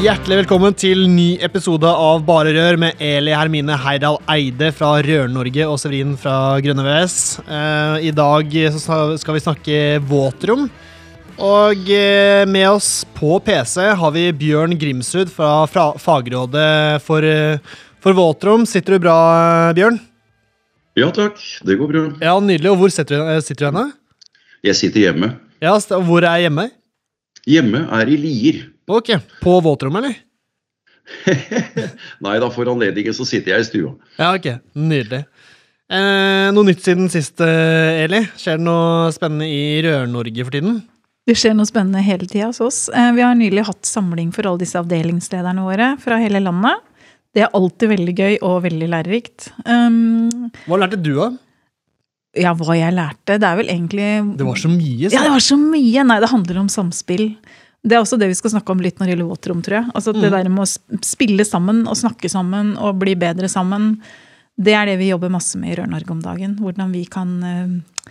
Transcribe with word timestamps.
Hjertelig 0.00 0.38
velkommen 0.38 0.72
til 0.72 1.02
ny 1.12 1.34
episode 1.44 1.84
av 1.84 2.22
Bare 2.24 2.54
Rør 2.56 2.78
med 2.80 3.02
Eli 3.04 3.34
Hermine 3.36 3.74
Heidal 3.82 4.16
Eide 4.32 4.70
fra 4.72 4.94
Rør-Norge 5.04 5.66
og 5.68 5.76
Severin 5.82 6.14
fra 6.16 6.56
Grønne 6.64 6.86
VS. 6.86 7.16
Uh, 7.44 8.00
I 8.00 8.08
dag 8.16 8.54
skal 8.80 9.36
vi 9.36 9.42
snakke 9.44 9.82
våtrom. 10.08 10.70
Og 11.36 11.84
uh, 11.92 12.46
med 12.48 12.64
oss 12.70 12.88
på 13.18 13.36
PC 13.44 13.76
har 14.00 14.16
vi 14.16 14.24
Bjørn 14.40 14.72
Grimsrud 14.80 15.28
fra, 15.34 15.66
fra 15.68 15.90
Fagrådet 16.00 17.04
for, 17.04 17.20
uh, 17.20 17.84
for 18.00 18.16
våtrom. 18.16 18.64
Sitter 18.64 18.96
du 18.96 19.04
bra, 19.04 19.20
Bjørn? 19.76 20.00
Ja 20.96 21.12
takk, 21.12 21.36
det 21.68 21.76
går 21.76 21.92
bra. 21.92 22.08
Ja, 22.24 22.38
Nydelig. 22.40 22.72
Og 22.72 22.80
hvor 22.86 22.96
sitter 22.96 23.20
du, 23.20 23.44
sitter 23.44 23.66
du 23.66 23.72
henne? 23.74 23.88
Jeg 24.64 24.80
sitter 24.80 25.10
hjemme. 25.10 25.34
Ja, 25.60 25.76
Hvor 25.76 26.24
er 26.24 26.46
hjemme? 26.48 26.70
Hjemme 27.44 27.84
er 28.00 28.08
i 28.08 28.16
Lier. 28.24 28.64
Ok, 28.90 29.12
På 29.42 29.60
våtrommet, 29.64 30.04
eller? 30.04 30.18
Nei 32.24 32.36
da, 32.42 32.50
for 32.54 32.70
anledningen 32.70 33.14
så 33.16 33.26
sitter 33.28 33.54
jeg 33.54 33.64
i 33.64 33.68
stua. 33.68 33.94
Ja, 34.18 34.32
ok. 34.36 34.52
Nydelig. 34.78 35.24
Eh, 35.90 36.48
noe 36.54 36.66
nytt 36.68 36.84
siden 36.84 37.10
sist, 37.10 37.40
eh, 37.42 38.04
Eli? 38.04 38.22
Skjer 38.38 38.60
det 38.60 38.66
noe 38.66 39.10
spennende 39.14 39.48
i 39.50 39.80
Rør-Norge 39.82 40.46
for 40.46 40.54
tiden? 40.54 40.76
Det 41.26 41.34
skjer 41.38 41.56
noe 41.58 41.68
spennende 41.68 42.02
hele 42.06 42.28
tida 42.30 42.48
hos 42.50 42.62
oss. 42.62 42.78
Eh, 42.94 43.10
vi 43.16 43.24
har 43.26 43.34
nylig 43.38 43.66
hatt 43.66 43.86
samling 43.86 44.30
for 44.34 44.46
alle 44.46 44.62
disse 44.62 44.78
avdelingslederne 44.78 45.66
våre 45.66 45.92
fra 46.02 46.20
hele 46.22 46.42
landet. 46.42 46.86
Det 47.34 47.44
er 47.44 47.54
alltid 47.54 47.92
veldig 47.92 48.14
gøy 48.18 48.36
og 48.42 48.62
veldig 48.64 48.88
lærerikt. 48.90 49.50
Um, 49.62 50.50
hva 50.66 50.80
lærte 50.82 50.98
du 50.98 51.12
av? 51.22 51.36
Ja, 52.38 52.54
hva 52.58 52.74
jeg 52.78 52.94
lærte? 52.94 53.36
Det 53.42 53.46
er 53.46 53.58
vel 53.58 53.70
egentlig 53.70 54.08
Det 54.38 54.46
var 54.46 54.58
så 54.58 54.70
mye? 54.70 55.08
Så. 55.08 55.14
Ja, 55.14 55.22
det 55.26 55.34
var 55.34 55.42
så 55.42 55.58
mye! 55.58 56.04
Nei, 56.06 56.18
det 56.22 56.30
handler 56.30 56.60
om 56.62 56.70
samspill. 56.70 57.26
Det 57.80 57.96
er 57.96 58.02
også 58.02 58.18
det 58.20 58.28
vi 58.28 58.36
skal 58.36 58.52
snakke 58.52 58.74
om 58.74 58.82
litt 58.84 58.98
når 59.00 59.08
det 59.08 59.14
gjelder 59.14 59.30
våtrom, 59.30 59.60
tror 59.64 59.78
jeg. 59.78 59.90
Altså 59.96 60.12
mm. 60.12 60.20
Det 60.20 60.30
der 60.34 60.48
med 60.52 60.64
å 60.66 61.04
spille 61.06 61.46
sammen 61.48 61.86
og 61.88 61.96
snakke 61.96 62.28
sammen 62.32 62.74
og 62.76 62.98
bli 63.00 63.14
bedre 63.18 63.48
sammen. 63.48 63.94
Det 64.60 64.74
er 64.76 64.90
det 64.90 64.98
vi 65.00 65.08
jobber 65.08 65.32
masse 65.32 65.56
med 65.56 65.72
i 65.72 65.76
Rør-Norge 65.78 66.12
om 66.12 66.20
dagen. 66.20 66.58
Hvordan 66.60 66.92
vi 66.92 67.06
kan 67.08 67.30
uh, 67.40 68.10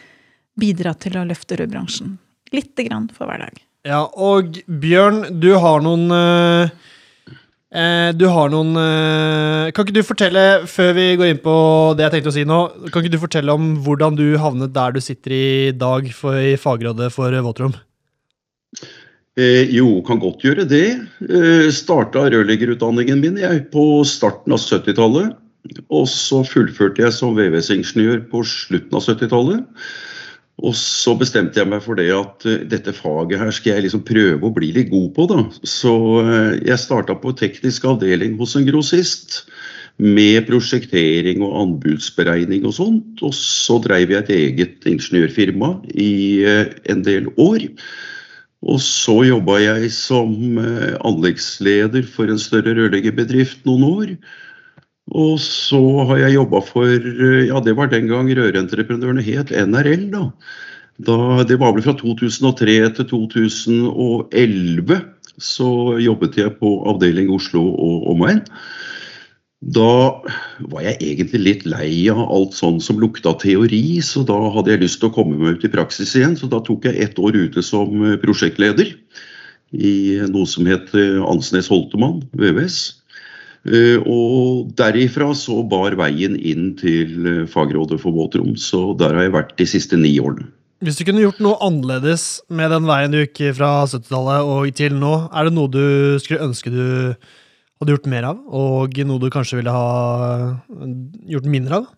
bidra 0.58 0.96
til 0.98 1.20
å 1.22 1.26
løfte 1.30 1.60
rødbransjen. 1.60 2.16
Lite 2.56 2.88
grann 2.88 3.12
for 3.14 3.30
hver 3.30 3.46
dag. 3.46 3.60
Ja, 3.86 4.08
og 4.10 4.58
Bjørn, 4.66 5.22
du 5.40 5.52
har 5.62 5.86
noen 5.86 6.10
uh, 6.12 6.72
uh, 7.72 8.10
Du 8.18 8.26
har 8.28 8.50
noen 8.52 8.74
Kan 9.72 9.86
ikke 9.86 9.96
du 9.96 10.02
fortelle, 10.04 10.44
før 10.68 10.90
vi 10.98 11.06
går 11.22 11.30
inn 11.32 11.44
på 11.44 11.54
det 11.96 12.08
jeg 12.08 12.16
tenkte 12.18 12.34
å 12.34 12.36
si 12.36 12.48
nå, 12.50 12.58
kan 12.90 13.06
ikke 13.06 13.14
du 13.14 13.22
fortelle 13.22 13.56
om 13.56 13.70
hvordan 13.86 14.18
du 14.18 14.26
havnet 14.42 14.74
der 14.76 14.98
du 14.98 15.00
sitter 15.06 15.38
i 15.38 15.46
dag 15.78 16.10
for, 16.18 16.42
i 16.42 16.58
fagrådet 16.60 17.14
for 17.14 17.38
våtrom? 17.46 17.78
Eh, 19.38 19.70
jo, 19.76 20.00
kan 20.08 20.20
godt 20.22 20.44
gjøre 20.44 20.66
det. 20.70 20.88
Eh, 21.22 21.70
Starta 21.76 22.26
rørleggerutdanningen 22.32 23.22
min 23.22 23.38
jeg, 23.40 23.68
på 23.74 24.04
starten 24.08 24.56
av 24.56 24.64
70-tallet. 24.64 25.38
Og 25.92 26.08
så 26.10 26.42
fullførte 26.48 27.04
jeg 27.04 27.14
som 27.14 27.36
VVS-ingeniør 27.38 28.24
på 28.32 28.42
slutten 28.48 28.96
av 28.98 29.06
70-tallet. 29.06 29.66
Og 30.60 30.76
så 30.76 31.14
bestemte 31.20 31.60
jeg 31.60 31.70
meg 31.72 31.84
for 31.86 32.00
det 32.00 32.10
at 32.12 32.46
uh, 32.48 32.58
dette 32.68 32.92
faget 32.96 33.40
her 33.40 33.52
skal 33.56 33.78
jeg 33.78 33.86
liksom 33.86 34.04
prøve 34.08 34.44
å 34.44 34.54
bli 34.56 34.74
litt 34.76 34.90
god 34.92 35.10
på. 35.16 35.28
da. 35.32 35.44
Så 35.64 35.94
uh, 36.26 36.56
jeg 36.58 36.82
starta 36.82 37.16
på 37.20 37.36
teknisk 37.40 37.88
avdeling 37.88 38.36
hos 38.40 38.58
en 38.60 38.68
grossist. 38.68 39.44
Med 40.00 40.46
prosjektering 40.48 41.42
og 41.44 41.58
anbudsberegning 41.60 42.68
og 42.68 42.76
sånt. 42.76 43.24
Og 43.24 43.36
så 43.36 43.80
dreiv 43.84 44.16
jeg 44.16 44.24
et 44.26 44.36
eget 44.36 44.88
ingeniørfirma 44.88 45.74
i 45.96 46.14
uh, 46.48 46.66
en 46.92 47.04
del 47.08 47.32
år. 47.40 47.68
Og 48.60 48.82
så 48.84 49.16
jobba 49.24 49.60
jeg 49.62 49.92
som 49.96 50.60
eh, 50.60 50.96
anleggsleder 51.08 52.04
for 52.12 52.32
en 52.32 52.42
større 52.42 52.76
rørleggerbedrift 52.76 53.64
noen 53.70 53.86
år. 53.88 54.16
Og 55.10 55.40
så 55.42 55.80
har 56.10 56.26
jeg 56.26 56.36
jobba 56.36 56.60
for 56.68 56.90
eh, 56.90 57.46
Ja, 57.48 57.62
det 57.64 57.78
var 57.78 57.92
den 57.94 58.10
gang 58.12 58.28
rørentreprenørene 58.28 59.24
het 59.24 59.54
NRL, 59.56 60.10
da. 60.12 60.26
da. 61.08 61.22
Det 61.48 61.60
var 61.62 61.78
vel 61.78 61.86
fra 61.88 61.96
2003 62.02 62.82
til 63.00 63.10
2011 63.14 65.00
så 65.40 65.96
jobbet 66.00 66.38
jeg 66.38 66.56
på 66.60 66.70
avdeling 66.90 67.32
Oslo 67.32 67.62
og 67.64 68.10
omegn. 68.14 68.44
Da 69.60 70.22
var 70.72 70.84
jeg 70.86 71.02
egentlig 71.04 71.40
litt 71.44 71.64
lei 71.68 72.08
av 72.12 72.22
alt 72.32 72.56
sånn 72.56 72.78
som 72.80 73.00
lukta 73.00 73.34
teori, 73.42 74.00
så 74.00 74.24
da 74.24 74.38
hadde 74.56 74.72
jeg 74.72 74.84
lyst 74.86 75.02
til 75.02 75.10
å 75.10 75.16
komme 75.18 75.36
meg 75.36 75.58
ut 75.58 75.66
i 75.68 75.72
praksis 75.74 76.16
igjen. 76.16 76.38
Så 76.40 76.48
da 76.48 76.62
tok 76.64 76.88
jeg 76.88 76.96
ett 77.04 77.20
år 77.20 77.36
ute 77.36 77.64
som 77.66 77.92
eh, 78.08 78.16
prosjektleder 78.22 78.94
i 79.76 79.94
noe 80.32 80.48
som 80.48 80.70
het 80.70 80.94
eh, 80.96 81.20
Ansnes 81.28 81.68
Holtemann, 81.68 82.22
VVS. 82.40 82.78
Eh, 83.68 84.00
og 84.08 84.72
derifra 84.80 85.34
så 85.36 85.60
bar 85.68 85.98
veien 86.00 86.40
inn 86.40 86.72
til 86.80 87.44
fagrådet 87.52 88.00
for 88.00 88.16
våtrom, 88.16 88.56
så 88.56 88.94
der 88.96 89.18
har 89.18 89.28
jeg 89.28 89.36
vært 89.36 89.54
de 89.60 89.68
siste 89.68 90.00
ni 90.00 90.16
årene. 90.24 90.48
Hvis 90.80 90.96
du 90.96 91.04
kunne 91.04 91.26
gjort 91.26 91.42
noe 91.44 91.60
annerledes 91.60 92.40
med 92.48 92.72
den 92.72 92.88
veien 92.88 93.12
du 93.12 93.20
gikk 93.20 93.44
fra 93.58 93.84
70-tallet 93.84 94.48
og 94.48 94.72
til 94.80 94.96
nå, 94.96 95.14
er 95.36 95.50
det 95.50 95.56
noe 95.58 95.68
du 95.68 95.84
skulle 96.24 96.48
ønske 96.48 96.72
du 96.72 96.86
hadde 97.80 97.96
gjort 97.96 98.10
mer 98.12 98.28
av, 98.34 98.40
og 98.52 98.98
noe 99.08 99.22
du 99.22 99.30
kanskje 99.32 99.62
ville 99.62 99.74
ha 99.74 99.90
gjort 101.32 101.48
mindre 101.48 101.82
av? 101.82 101.90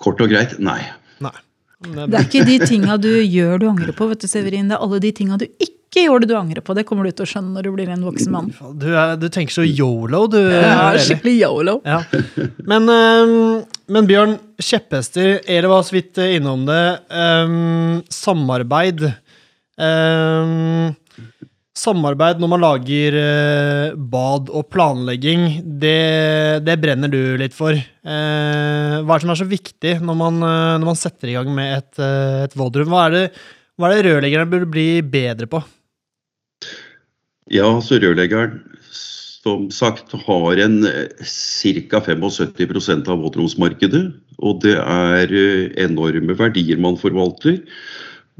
Kort 0.00 0.22
og 0.24 0.32
greit 0.32 0.56
nei. 0.62 0.80
nei. 1.22 1.36
Det 1.80 2.08
er 2.08 2.24
ikke 2.26 2.46
de 2.48 2.56
tinga 2.68 2.96
du 3.00 3.12
gjør 3.22 3.60
du 3.60 3.68
angrer 3.70 3.94
på, 3.96 4.08
vet 4.10 4.24
du, 4.24 4.28
Severin. 4.30 4.68
Det 4.68 4.76
er 4.76 4.82
alle 4.84 5.00
de 5.02 5.12
tinga 5.16 5.38
du 5.40 5.46
ikke 5.46 6.04
gjør 6.04 6.26
du 6.28 6.34
angrer 6.38 6.64
på. 6.64 6.74
Det 6.76 6.84
kommer 6.88 7.08
du 7.08 7.14
til 7.14 7.24
å 7.24 7.30
skjønne 7.30 7.54
når 7.54 7.66
du 7.66 7.70
blir 7.76 7.92
en 7.92 8.04
voksen 8.04 8.34
mann. 8.34 8.50
Du, 8.80 8.88
er, 8.92 9.14
du 9.20 9.28
tenker 9.32 9.54
så 9.54 9.64
yolo, 9.64 10.26
du. 10.30 10.38
Ja, 10.52 10.92
skikkelig 11.00 11.36
yolo. 11.40 11.78
Ja. 11.88 12.02
Men, 12.70 12.90
um, 12.90 13.62
men, 13.90 14.08
Bjørn, 14.10 14.36
kjepphester. 14.60 15.38
Eller 15.46 15.72
var 15.72 15.86
så 15.86 15.96
vidt 15.96 16.20
innom 16.26 16.66
det. 16.68 16.84
Um, 17.08 18.00
samarbeid. 18.12 19.06
Um, 19.80 20.92
Samarbeid 21.80 22.40
når 22.40 22.50
man 22.52 22.60
lager 22.60 23.16
eh, 23.16 23.94
bad 24.12 24.50
og 24.52 24.66
planlegging, 24.72 25.46
det, 25.80 26.60
det, 26.66 26.76
brenner 26.82 27.12
du 27.12 27.38
litt 27.40 27.56
for. 27.56 27.72
Eh, 27.72 28.96
hva 29.00 29.16
er 29.16 29.20
det 29.20 29.24
som 29.24 29.32
er 29.32 29.40
så 29.40 29.48
viktig 29.48 29.94
når 30.04 30.18
man, 30.18 30.42
eh, 30.44 30.74
når 30.80 30.90
man 30.90 31.00
setter 31.00 31.30
i 31.30 31.36
gang 31.38 31.48
med 31.56 31.78
et, 31.78 31.92
eh, 32.02 32.42
et 32.44 32.56
vådrum? 32.58 32.92
Hva 32.92 33.06
er 33.06 33.16
det, 33.16 33.24
hva 33.80 33.92
det 33.92 34.04
rørleggerne 34.08 34.50
burde 34.50 34.68
bli 34.72 34.88
bedre 35.00 35.48
på? 35.50 35.62
Ja, 37.50 37.72
så 37.82 37.98
rørleggeren 38.02 38.60
som 38.90 39.70
sagt 39.72 40.12
har 40.26 40.60
en 40.60 40.82
ca. 40.84 42.02
75% 42.04 43.08
av 43.08 43.24
våtromsmarkedet. 43.24 44.04
Og 44.44 44.60
det 44.66 44.76
er 44.76 45.32
enorme 45.80 46.36
verdier 46.36 46.80
man 46.80 47.00
forvalter. 47.00 47.62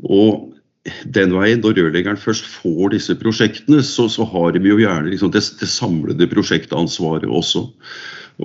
Og 0.05 0.51
den 0.89 1.35
veien, 1.37 1.61
når 1.61 1.77
rørleggeren 1.77 2.21
først 2.21 2.47
får 2.49 2.95
disse 2.95 3.17
prosjektene, 3.21 3.83
så, 3.85 4.07
så 4.09 4.25
har 4.25 4.55
de 4.55 4.63
jo 4.65 4.79
gjerne 4.81 5.13
liksom 5.13 5.33
det, 5.35 5.43
det, 5.61 5.69
samlede 5.69 6.29
prosjektansvaret 6.31 7.29
også. 7.29 7.67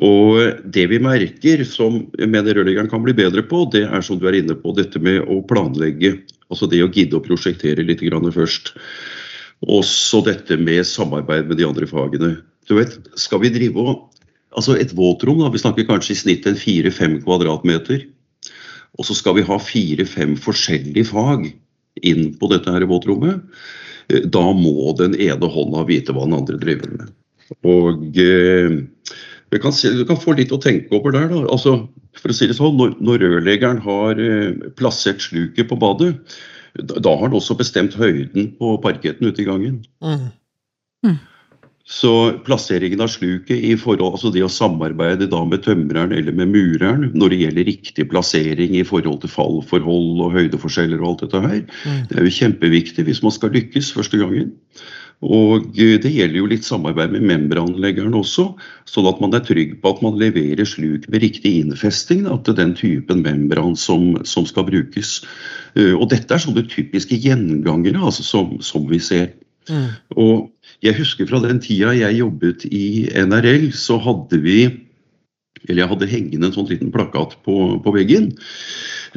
Og 0.03 0.63
Det 0.75 0.83
vi 0.91 0.99
merker, 0.99 1.63
som 1.63 2.01
jeg 2.19 2.27
mener 2.27 2.57
rørleggeren 2.57 2.91
kan 2.91 3.03
bli 3.05 3.15
bedre 3.15 3.45
på, 3.47 3.63
det 3.71 3.85
er 3.87 4.03
som 4.03 4.19
du 4.19 4.27
er 4.27 4.41
inne 4.41 4.57
på, 4.59 4.75
dette 4.75 4.99
med 4.99 5.23
å 5.31 5.39
planlegge. 5.47 6.17
Altså 6.51 6.67
det 6.67 6.83
å 6.83 6.91
gidde 6.91 7.15
å 7.15 7.23
prosjektere 7.23 7.87
litt 7.87 8.03
først. 8.03 8.75
Også 9.63 10.21
dette 10.25 10.57
med 10.57 10.83
samarbeid 10.85 11.47
med 11.47 11.57
de 11.57 11.65
andre 11.65 11.87
fagene. 11.87 12.35
Du 12.67 12.75
vet, 12.75 12.99
skal 13.15 13.39
vi 13.39 13.53
drive 13.53 13.79
og 13.79 14.11
Altså 14.55 14.77
et 14.79 14.93
våtrom, 14.95 15.41
da, 15.41 15.49
vi 15.51 15.59
snakker 15.59 15.83
kanskje 15.83 16.13
i 16.13 16.15
snitt 16.15 16.45
en 16.47 16.55
fire-fem 16.55 17.17
kvadratmeter. 17.25 18.05
Og 18.95 19.03
så 19.03 19.11
skal 19.11 19.35
vi 19.35 19.43
ha 19.43 19.57
fire-fem 19.59 20.37
forskjellige 20.39 21.09
fag 21.09 21.49
inn 22.03 22.33
på 22.39 22.49
dette 22.51 22.71
her 22.73 22.85
våtrommet, 22.89 23.43
eh, 24.09 24.25
da 24.25 24.43
må 24.55 24.91
den 24.99 25.15
ene 25.15 25.51
hånda 25.51 25.85
vite 25.89 26.15
hva 26.15 26.25
den 26.27 26.39
andre 26.39 26.59
driver 26.61 26.91
med. 26.97 27.13
Og 27.67 28.19
eh, 28.19 28.81
Du 29.53 29.59
kan, 29.61 29.71
se, 29.71 29.91
vi 29.93 30.03
kan, 30.09 30.17
få 30.19 30.33
litt 30.35 30.51
å 30.51 30.59
tenke 30.59 30.89
over 30.97 31.13
der. 31.13 31.29
da. 31.31 31.43
Altså, 31.53 31.85
for 32.17 32.33
å 32.33 32.35
si 32.35 32.47
det 32.49 32.57
sånn, 32.57 32.75
Når, 32.79 32.97
når 32.99 33.21
rørleggeren 33.21 33.79
har 33.85 34.19
eh, 34.19 34.57
plassert 34.75 35.21
sluket 35.21 35.69
på 35.69 35.77
badet, 35.79 36.15
da, 36.75 36.97
da, 36.97 37.13
har 37.13 37.29
han 37.29 37.37
også 37.37 37.55
bestemt 37.55 37.95
høyden 37.95 38.49
på 38.59 38.73
parketten 38.83 39.29
ute 39.29 39.45
i 39.45 39.47
gangen. 39.47 39.77
Mm. 40.03 40.25
Mm. 41.05 41.19
Så 41.85 42.11
plasseringen 42.47 43.01
av 43.05 43.11
sluket 43.13 43.61
i 43.61 43.75
forhold, 43.77 44.15
altså 44.15 44.31
det 44.33 44.41
å 44.41 44.49
samarbeide 44.49 45.27
da 45.29 45.43
med 45.45 45.61
tømreren 45.67 46.15
eller 46.17 46.33
med 46.33 46.49
mureren 46.49 47.11
når 47.13 47.29
det 47.29 47.41
gjelder 47.43 47.69
riktig 47.69 48.07
plassering 48.09 48.73
i 48.79 48.81
forhold 48.87 49.21
til 49.21 49.29
fallforhold 49.29 50.23
og 50.25 50.33
høydeforskjeller 50.33 51.03
og 51.03 51.11
alt 51.11 51.25
dette 51.27 51.41
her, 51.43 51.61
mm. 51.61 51.99
det 52.09 52.17
er 52.17 52.25
jo 52.25 52.37
kjempeviktig 52.39 53.05
hvis 53.05 53.21
man 53.21 53.35
skal 53.35 53.53
lykkes 53.53 53.91
første 53.93 54.17
gangen. 54.17 54.49
Og 55.23 55.69
det 55.77 56.09
gjelder 56.11 56.39
jo 56.41 56.49
litt 56.49 56.65
samarbeid 56.67 57.13
med 57.13 57.23
membranleggeren 57.29 58.17
også, 58.17 58.49
sånn 58.89 59.07
at 59.09 59.21
man 59.23 59.37
er 59.37 59.45
trygg 59.45 59.77
på 59.81 59.93
at 59.93 60.01
man 60.03 60.17
leverer 60.19 60.67
sluk 60.67 61.05
med 61.07 61.21
riktig 61.23 61.53
innfesting 61.61 62.25
da, 62.25 62.35
til 62.43 62.57
den 62.57 62.73
typen 62.77 63.21
membran 63.23 63.77
som, 63.79 64.11
som, 64.27 64.49
skal 64.49 64.67
brukes. 64.67 65.21
Eh, 65.77 65.93
og 65.93 66.09
dette 66.11 66.33
er 66.33 66.41
sånne 66.43 66.65
typiske 66.67 67.21
gjengangere 67.21 68.01
altså, 68.01 68.25
som, 68.25 68.57
som 68.65 68.89
vi 68.89 68.99
ser. 68.99 69.31
Mm. 69.69 69.87
Og 70.17 70.51
jeg 70.83 70.97
husker 70.99 71.27
fra 71.29 71.39
den 71.43 71.61
tida 71.63 71.93
jeg 71.95 72.19
jobbet 72.19 72.65
i 72.67 73.07
NRL, 73.15 73.69
så 73.75 73.99
hadde 74.01 74.41
vi 74.43 74.59
Eller 75.65 75.81
jeg 75.81 75.89
hadde 75.89 76.09
hengende 76.11 76.49
en 76.49 76.53
sånn 76.53 76.67
liten 76.69 76.91
plakat 76.93 77.31
på, 77.45 77.55
på 77.81 77.93
veggen 77.95 78.27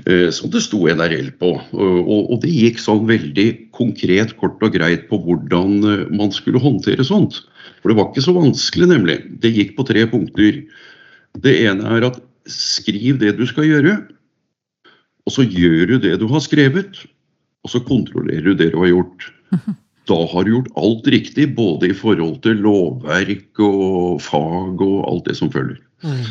eh, 0.06 0.30
som 0.32 0.48
det 0.48 0.62
sto 0.64 0.86
NRL 0.88 1.32
på. 1.36 1.50
Og, 1.76 2.22
og, 2.22 2.36
det 2.40 2.52
gikk 2.54 2.78
sånn 2.80 3.02
veldig 3.08 3.48
konkret, 3.76 4.32
kort 4.40 4.62
og 4.64 4.72
greit 4.72 5.08
på 5.10 5.18
hvordan 5.26 5.74
eh, 5.84 6.06
man 6.08 6.32
skulle 6.32 6.62
håndtere 6.62 7.04
sånt. 7.04 7.42
For 7.82 7.92
det 7.92 7.98
var 7.98 8.08
ikke 8.08 8.24
så 8.24 8.32
vanskelig, 8.32 8.88
nemlig. 8.94 9.18
Det 9.42 9.52
gikk 9.52 9.74
på 9.76 9.84
tre 9.90 10.06
punkter. 10.08 10.62
Det 11.36 11.54
ene 11.68 11.92
er 11.98 12.08
at 12.08 12.16
skriv 12.48 13.20
det 13.20 13.34
du 13.36 13.44
skal 13.50 13.68
gjøre, 13.68 13.98
og 15.28 15.34
så 15.34 15.44
gjør 15.44 15.92
du 15.92 15.98
det 16.06 16.14
du 16.22 16.24
har 16.32 16.40
skrevet, 16.40 17.02
og 17.60 17.74
så 17.74 17.82
kontrollerer 17.84 18.48
du 18.48 18.56
det 18.56 18.70
du 18.72 18.80
har 18.80 18.94
gjort. 18.94 19.28
da 20.08 20.18
har 20.32 20.44
du 20.44 20.54
gjort 20.56 20.74
alt 20.80 21.08
riktig, 21.12 21.50
både 21.56 21.90
i 21.92 21.96
forhold 21.96 22.40
til 22.44 22.60
lovverk 22.64 23.62
og 23.64 24.20
fag 24.24 24.84
og 24.84 25.00
alt 25.08 25.28
det 25.28 25.36
som 25.38 25.52
følger. 25.52 25.80
Mm. 26.02 26.22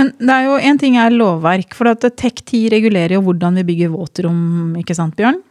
Men 0.00 0.12
det 0.22 0.34
er 0.34 0.46
jo 0.46 0.58
én 0.70 0.78
ting 0.80 0.96
er 0.96 1.12
lovverk, 1.12 1.74
for 1.76 1.90
at 1.90 2.04
TEK10 2.06 2.68
regulerer 2.72 3.18
jo 3.18 3.24
hvordan 3.26 3.58
vi 3.60 3.66
bygger 3.72 3.92
våtrom, 3.92 4.38
ikke 4.80 4.96
sant 4.96 5.18
Bjørn? 5.18 5.42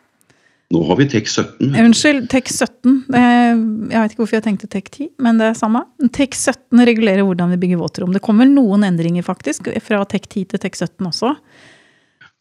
Nå 0.71 0.81
har 0.87 0.97
vi 1.01 1.05
TEK17. 1.11 1.73
Unnskyld, 1.83 2.25
TEK17. 2.31 2.93
Jeg 3.11 3.57
vet 3.91 4.13
ikke 4.13 4.21
hvorfor 4.21 4.37
jeg 4.37 4.45
tenkte 4.45 4.69
TEK10, 4.71 5.09
men 5.19 5.41
det 5.41 5.49
er 5.49 5.57
samme. 5.59 5.83
TEK17 5.99 6.85
regulerer 6.87 7.27
hvordan 7.27 7.51
vi 7.51 7.59
bygger 7.65 7.81
våtrom. 7.81 8.13
Det 8.15 8.23
kommer 8.23 8.47
noen 8.47 8.87
endringer 8.87 9.25
faktisk, 9.27 9.67
fra 9.83 9.99
TEK10 10.07 10.45
til 10.53 10.63
TEK17 10.63 11.09
også. 11.11 11.35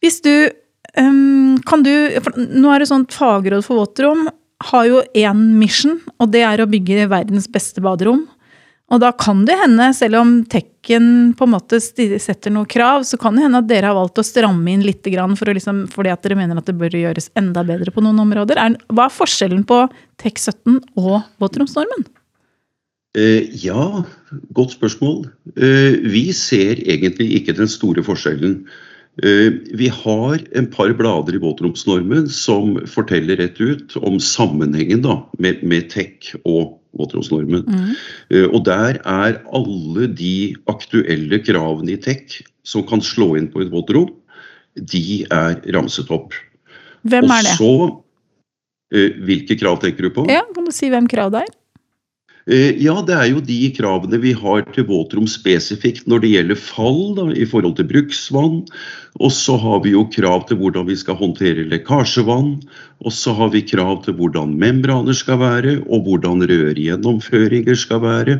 Hvis 0.01 0.23
du 0.23 0.33
kan 0.91 1.83
du, 1.85 1.91
for 2.19 2.35
Nå 2.35 2.71
er 2.73 2.83
det 2.83 2.89
sånt 2.89 3.13
fagråd 3.15 3.63
for 3.63 3.79
våtrom, 3.79 4.25
har 4.69 4.85
jo 4.87 5.01
én 5.17 5.41
mission, 5.57 5.97
og 6.21 6.31
det 6.33 6.43
er 6.47 6.61
å 6.61 6.69
bygge 6.69 7.09
verdens 7.11 7.49
beste 7.51 7.83
baderom. 7.83 8.27
Og 8.91 8.99
da 8.99 9.13
kan 9.15 9.45
det 9.47 9.55
hende, 9.55 9.87
selv 9.95 10.19
om 10.19 10.31
Tekken 10.51 11.31
på 11.39 11.47
en 11.47 11.53
måte 11.53 11.79
setter 11.79 12.51
noen 12.51 12.67
krav, 12.67 13.05
så 13.07 13.15
kan 13.19 13.37
det 13.37 13.45
hende 13.45 13.61
at 13.61 13.69
dere 13.69 13.87
har 13.87 13.95
valgt 13.95 14.19
å 14.19 14.25
stramme 14.27 14.73
inn 14.73 14.83
litt 14.83 15.07
for 15.39 15.53
liksom, 15.53 15.85
fordi 15.93 16.11
at 16.11 16.23
dere 16.25 16.35
mener 16.35 16.59
at 16.59 16.67
det 16.67 16.75
bør 16.75 16.97
gjøres 16.99 17.31
enda 17.39 17.63
bedre 17.63 17.93
på 17.95 18.03
noen 18.03 18.19
områder. 18.19 18.59
Er, 18.59 18.75
hva 18.91 19.07
er 19.07 19.15
forskjellen 19.15 19.63
på 19.63 19.85
TEK17 20.19 20.81
og 20.99 21.21
våtromsnormen? 21.39 22.03
Eh, 23.15 23.47
ja, 23.63 24.03
godt 24.55 24.75
spørsmål. 24.75 25.25
Eh, 25.55 25.99
vi 26.11 26.31
ser 26.35 26.79
egentlig 26.83 27.31
ikke 27.39 27.55
den 27.55 27.71
store 27.71 28.03
forskjellen. 28.03 28.65
Eh, 29.19 29.51
vi 29.75 29.89
har 29.91 30.39
en 30.55 30.67
par 30.71 30.93
blader 30.95 31.35
i 31.35 31.41
våtromsnormen 31.41 32.29
som 32.31 32.77
forteller 32.87 33.41
rett 33.41 33.59
ut 33.59 33.97
om 33.99 34.19
sammenhengen 34.23 35.03
da, 35.03 35.17
med, 35.43 35.59
med 35.67 35.89
tech 35.91 36.31
og 36.45 36.77
våtromsnormen. 36.95 37.65
Mm. 37.67 37.89
Eh, 38.31 38.47
og 38.47 38.63
der 38.69 39.01
er 39.03 39.41
alle 39.51 40.07
de 40.15 40.55
aktuelle 40.71 41.41
kravene 41.43 41.97
i 41.97 41.99
tech 41.99 42.39
som 42.63 42.85
kan 42.87 43.03
slå 43.03 43.33
inn 43.39 43.51
på 43.51 43.65
et 43.65 43.73
våtrom, 43.73 44.13
de 44.79 45.25
er 45.27 45.59
ramset 45.75 46.11
opp. 46.13 46.31
Hvem 47.03 47.27
er 47.27 47.49
det? 47.49 47.57
Og 47.57 47.59
så, 47.59 47.73
eh, 48.95 49.17
Hvilke 49.27 49.59
krav 49.59 49.81
tenker 49.83 50.07
du 50.07 50.13
på? 50.15 50.29
Ja, 50.31 50.45
Kan 50.55 50.65
du 50.65 50.71
si 50.71 50.87
hvem 50.87 51.09
krav 51.11 51.33
det 51.35 51.43
er? 51.43 51.51
Eh, 52.49 52.77
ja, 52.81 52.95
det 53.05 53.13
er 53.17 53.27
jo 53.29 53.43
de 53.45 53.59
kravene 53.75 54.17
vi 54.21 54.33
har 54.37 54.63
til 54.73 54.87
våtrom 54.89 55.27
spesifikt 55.29 56.07
når 56.09 56.23
det 56.23 56.33
gjelder 56.33 56.57
fall 56.57 57.01
da, 57.17 57.27
i 57.35 57.45
forhold 57.45 57.77
til 57.77 57.89
bruksvann. 57.91 58.63
Og 59.19 59.31
så 59.35 59.57
har 59.59 59.81
vi 59.83 59.91
jo 59.91 60.05
krav 60.07 60.45
til 60.47 60.59
hvordan 60.61 60.87
vi 60.87 60.95
skal 60.95 61.17
håndtere 61.19 61.67
lekkasjevann. 61.67 62.53
Og 63.01 63.11
så 63.11 63.33
har 63.33 63.49
vi 63.51 63.63
krav 63.65 64.03
til 64.05 64.13
hvordan 64.15 64.53
membraner 64.61 65.15
skal 65.17 65.39
være, 65.41 65.73
og 65.89 66.05
hvordan 66.05 66.45
rørgjennomføringer 66.47 67.75
skal 67.75 68.01
være. 68.03 68.35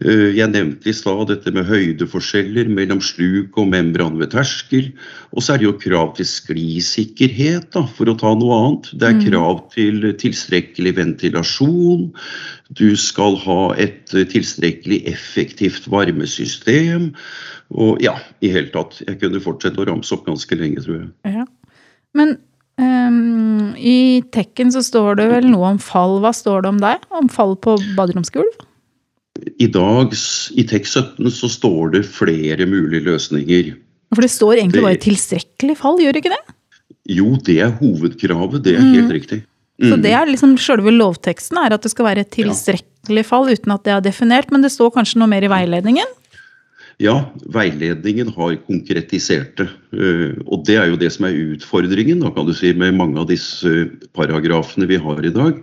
Eh, 0.00 0.38
jeg 0.38 0.48
nevnte 0.54 0.88
i 0.88 0.94
stad 0.94 1.26
dette 1.28 1.52
med 1.52 1.66
høydeforskjeller 1.68 2.70
mellom 2.72 3.02
sluk 3.04 3.58
og 3.58 3.68
membran 3.74 4.16
ved 4.20 4.30
terskel. 4.32 4.92
Og 5.34 5.42
så 5.42 5.54
er 5.54 5.60
det 5.60 5.68
jo 5.68 5.76
krav 5.82 6.14
til 6.16 6.30
sklisikkerhet, 6.30 7.68
da, 7.74 7.84
for 7.98 8.08
å 8.08 8.16
ta 8.16 8.32
noe 8.38 8.62
annet. 8.62 8.92
Det 8.94 9.10
er 9.10 9.18
mm. 9.18 9.24
krav 9.26 9.60
til 9.74 10.08
tilstrekkelig 10.22 10.94
ventilasjon. 11.02 12.08
Du 12.78 12.88
skal 13.00 13.36
ha 13.44 13.60
et 13.80 14.06
tilstrekkelig 14.08 15.02
effektivt 15.10 15.90
varmesystem. 15.90 17.10
Og 17.74 18.00
ja, 18.02 18.14
i 18.40 18.50
hele 18.52 18.70
tatt. 18.72 19.00
Jeg 19.04 19.18
kunne 19.20 19.42
fortsette 19.44 19.82
å 19.82 19.88
ramse 19.88 20.14
opp 20.16 20.24
ganske 20.28 20.56
lenge, 20.56 20.84
tror 20.84 21.02
jeg. 21.02 21.34
Ja. 21.36 21.44
Men 22.16 22.38
um, 22.80 23.74
i 23.76 24.22
Tekken 24.34 24.72
så 24.72 24.80
står 24.84 25.20
det 25.20 25.28
vel 25.34 25.50
noe 25.52 25.74
om 25.74 25.82
fall. 25.82 26.16
Hva 26.24 26.32
står 26.36 26.64
det 26.64 26.72
om 26.72 26.80
deg? 26.82 27.04
Om 27.12 27.28
fall 27.32 27.56
på 27.60 27.76
baderomsgulv? 27.98 28.64
I 29.62 29.68
dag, 29.70 30.14
i 30.58 30.64
TEK 30.66 30.88
17, 30.88 31.28
så 31.30 31.50
står 31.52 31.92
det 31.94 32.06
flere 32.10 32.66
mulige 32.66 33.04
løsninger. 33.06 33.74
For 34.14 34.24
det 34.24 34.32
står 34.32 34.58
egentlig 34.58 34.82
bare 34.82 34.98
'tilstrekkelig 34.98 35.76
fall', 35.78 36.00
gjør 36.02 36.16
det 36.16 36.24
ikke 36.24 36.34
det? 36.34 36.54
Jo, 37.08 37.36
det 37.44 37.60
er 37.62 37.76
hovedkravet. 37.78 38.64
Det 38.64 38.74
er 38.74 38.82
mm. 38.82 38.94
helt 38.96 39.12
riktig. 39.14 39.38
Mm. 39.78 39.90
Så 39.90 39.96
det 40.02 40.12
er 40.12 40.26
liksom 40.26 40.56
Selve 40.58 40.90
lovteksten 40.90 41.60
er 41.60 41.76
at 41.76 41.84
det 41.84 41.92
skal 41.92 42.08
være 42.08 42.26
tilstrekkelig 42.26 43.24
fall, 43.28 43.46
uten 43.46 43.72
at 43.72 43.84
det 43.86 43.92
er 43.94 44.00
definert. 44.08 44.50
Men 44.50 44.64
det 44.64 44.72
står 44.74 44.90
kanskje 44.96 45.20
noe 45.20 45.30
mer 45.30 45.44
i 45.46 45.52
veiledningen? 45.52 46.17
Ja, 46.98 47.28
veiledningen 47.54 48.32
har 48.34 48.56
konkretisert 48.66 49.60
det. 49.60 49.68
Eh, 49.94 50.34
og 50.50 50.64
det 50.66 50.80
er 50.80 50.90
jo 50.90 50.98
det 50.98 51.12
som 51.14 51.28
er 51.28 51.36
utfordringen 51.54 52.24
da, 52.24 52.32
kan 52.34 52.48
du 52.48 52.54
si, 52.56 52.72
med 52.74 52.96
mange 52.98 53.20
av 53.22 53.28
disse 53.30 53.86
paragrafene 54.18 54.88
vi 54.90 54.98
har 54.98 55.22
i 55.22 55.30
dag. 55.34 55.60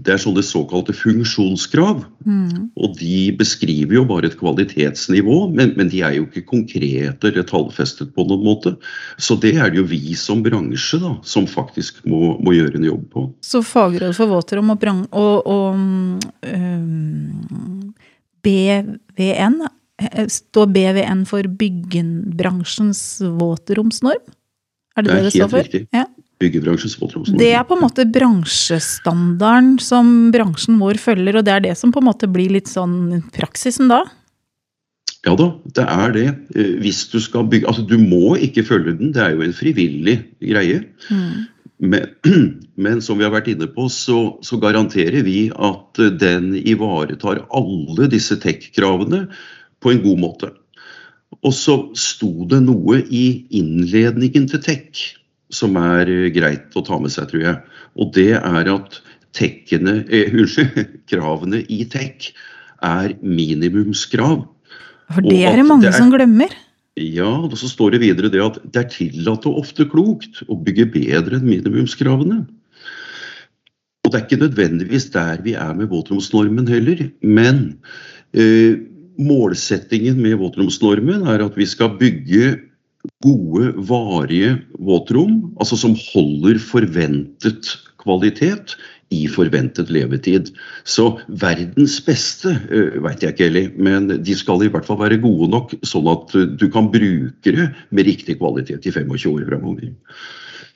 Det 0.00 0.14
er 0.14 0.22
sånne 0.22 0.40
såkalte 0.40 0.94
funksjonskrav. 0.96 2.00
Mm. 2.24 2.70
Og 2.80 2.96
de 2.96 3.18
beskriver 3.36 3.98
jo 3.98 4.06
bare 4.08 4.30
et 4.30 4.38
kvalitetsnivå, 4.40 5.36
men, 5.52 5.74
men, 5.76 5.90
de 5.92 6.00
er 6.00 6.16
jo 6.16 6.24
ikke 6.24 6.46
konkrete 6.48 7.28
eller 7.28 7.44
tallfestet 7.44 8.14
på 8.16 8.24
noen 8.30 8.40
måte. 8.46 8.72
Så 9.20 9.36
det 9.44 9.52
er 9.58 9.68
det 9.68 9.82
jo 9.82 9.84
vi 9.92 10.16
som 10.16 10.40
bransje 10.42 11.02
da, 11.04 11.12
som 11.20 11.44
faktisk 11.44 12.00
må, 12.08 12.38
må 12.40 12.56
gjøre 12.56 12.80
en 12.80 12.88
jobb 12.88 13.04
på. 13.12 13.26
Så 13.44 13.60
Fagrådet 13.60 14.16
for 14.16 14.32
våtrom 14.32 14.72
og, 14.72 14.80
og, 15.12 15.52
og 15.52 15.76
um, 16.48 17.92
BVN 18.40 19.60
Eh, 19.62 19.81
står 20.32 20.70
BVN 20.74 21.24
for 21.28 21.48
byggebransjens 21.60 23.02
våtromsnorm? 23.40 24.24
Er 24.96 25.04
det 25.04 25.10
det 25.10 25.16
det, 25.16 25.24
det 25.28 25.34
står 25.36 25.52
for? 25.52 25.66
Riktig. 25.66 25.84
Ja. 25.94 26.06
Byggebransjens 26.42 26.96
våtromsnorm. 27.00 27.38
Det 27.40 27.52
er 27.54 27.62
på 27.68 27.76
en 27.78 27.84
måte 27.84 28.06
bransjestandarden 28.08 29.76
som 29.82 30.32
bransjen 30.34 30.80
vår 30.82 31.00
følger, 31.00 31.38
og 31.38 31.46
det 31.46 31.54
er 31.54 31.64
det 31.68 31.76
som 31.78 31.94
på 31.94 32.02
en 32.02 32.10
måte 32.10 32.28
blir 32.30 32.52
litt 32.52 32.70
sånn 32.70 33.22
praksisen 33.34 33.92
da? 33.92 34.02
Ja 35.22 35.36
da, 35.38 35.52
det 35.78 35.86
er 35.86 36.14
det. 36.16 36.26
Eh, 36.58 36.74
hvis 36.82 37.04
du 37.12 37.20
skal 37.22 37.46
bygge 37.50 37.68
Altså, 37.70 37.84
du 37.86 37.94
må 38.00 38.34
ikke 38.42 38.64
følge 38.66 38.96
den, 38.98 39.12
det 39.14 39.22
er 39.22 39.36
jo 39.36 39.44
en 39.46 39.54
frivillig 39.54 40.16
greie. 40.42 40.82
Mm. 41.14 41.46
Men, 41.82 42.10
men, 42.84 43.02
som 43.02 43.18
vi 43.18 43.26
har 43.26 43.34
vært 43.34 43.52
inne 43.52 43.68
på, 43.70 43.86
så, 43.92 44.36
så 44.42 44.58
garanterer 44.62 45.22
vi 45.26 45.46
at 45.54 46.02
den 46.18 46.52
ivaretar 46.58 47.44
alle 47.54 48.10
disse 48.10 48.38
tech-kravene 48.42 49.28
på 49.82 49.92
en 49.92 50.02
god 50.04 50.20
måte. 50.22 50.52
Og 51.42 51.54
så 51.56 51.76
sto 51.98 52.46
det 52.50 52.60
noe 52.66 53.00
i 53.08 53.24
innledningen 53.58 54.46
til 54.50 54.62
tech 54.62 55.02
som 55.52 55.76
er 55.80 56.08
eh, 56.10 56.30
greit 56.34 56.76
å 56.76 56.84
ta 56.86 56.98
med 57.02 57.12
seg, 57.14 57.28
tror 57.30 57.44
jeg. 57.44 57.58
Og 58.00 58.12
det 58.16 58.32
er 58.38 58.72
at 58.72 58.98
tekkene, 59.36 60.02
eh, 60.12 60.32
unnskyld, 60.32 60.98
kravene 61.10 61.62
i 61.68 61.82
tech 61.92 62.32
er 62.82 63.16
minimumskrav. 63.22 64.44
For 65.12 65.26
det 65.26 65.42
er 65.44 65.60
det 65.60 65.68
mange 65.68 65.86
det 65.86 65.92
er, 65.92 65.98
som 65.98 66.12
glemmer. 66.12 66.54
Ja, 67.00 67.30
og 67.44 67.54
så 67.56 67.68
står 67.70 67.94
det 67.94 68.02
videre 68.02 68.30
det 68.32 68.40
at 68.44 68.58
det 68.64 68.80
er 68.80 68.90
tillatt 68.92 69.46
og 69.48 69.62
ofte 69.62 69.86
klokt 69.88 70.42
å 70.48 70.56
bygge 70.60 70.90
bedre 70.92 71.38
enn 71.38 71.48
minimumskravene. 71.48 72.42
Og 74.02 74.10
det 74.10 74.18
er 74.18 74.24
ikke 74.26 74.42
nødvendigvis 74.42 75.06
der 75.14 75.40
vi 75.44 75.54
er 75.56 75.76
med 75.78 75.92
våtromsnormen 75.92 76.68
heller. 76.68 77.06
Men 77.22 77.62
eh, 78.34 78.80
målsettingen 79.20 80.20
med 80.22 80.38
våtromsnormen 80.40 81.26
er 81.30 81.44
at 81.44 81.56
vi 81.58 81.66
skal 81.68 81.96
bygge 82.00 82.56
gode, 83.24 83.72
varige 83.88 84.56
våtrom, 84.78 85.52
altså 85.60 85.78
som 85.78 85.96
holder 86.12 86.60
forventet 86.62 87.72
kvalitet 88.02 88.76
i 89.12 89.26
forventet 89.30 89.90
levetid. 89.92 90.52
Så 90.88 91.08
verdens 91.42 91.98
beste 92.06 92.54
uh, 92.70 93.00
veit 93.04 93.24
jeg 93.24 93.34
ikke, 93.34 93.48
Eli, 93.50 93.64
men 93.76 94.08
de 94.24 94.36
skal 94.38 94.64
i 94.64 94.70
hvert 94.72 94.86
fall 94.88 95.00
være 95.02 95.20
gode 95.22 95.50
nok, 95.52 95.74
sånn 95.86 96.08
at 96.12 96.32
uh, 96.38 96.46
du 96.46 96.68
kan 96.72 96.90
bruke 96.92 97.56
det 97.58 97.68
med 97.90 98.08
riktig 98.08 98.38
kvalitet 98.40 98.88
i 98.88 98.94
25 98.94 99.34
år 99.34 99.44
fremover. 99.50 99.92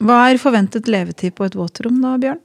Hva 0.04 0.18
er 0.28 0.42
forventet 0.42 0.90
levetid 0.92 1.36
på 1.38 1.46
et 1.46 1.56
våtrom 1.56 2.02
da, 2.02 2.18
Bjørn? 2.20 2.42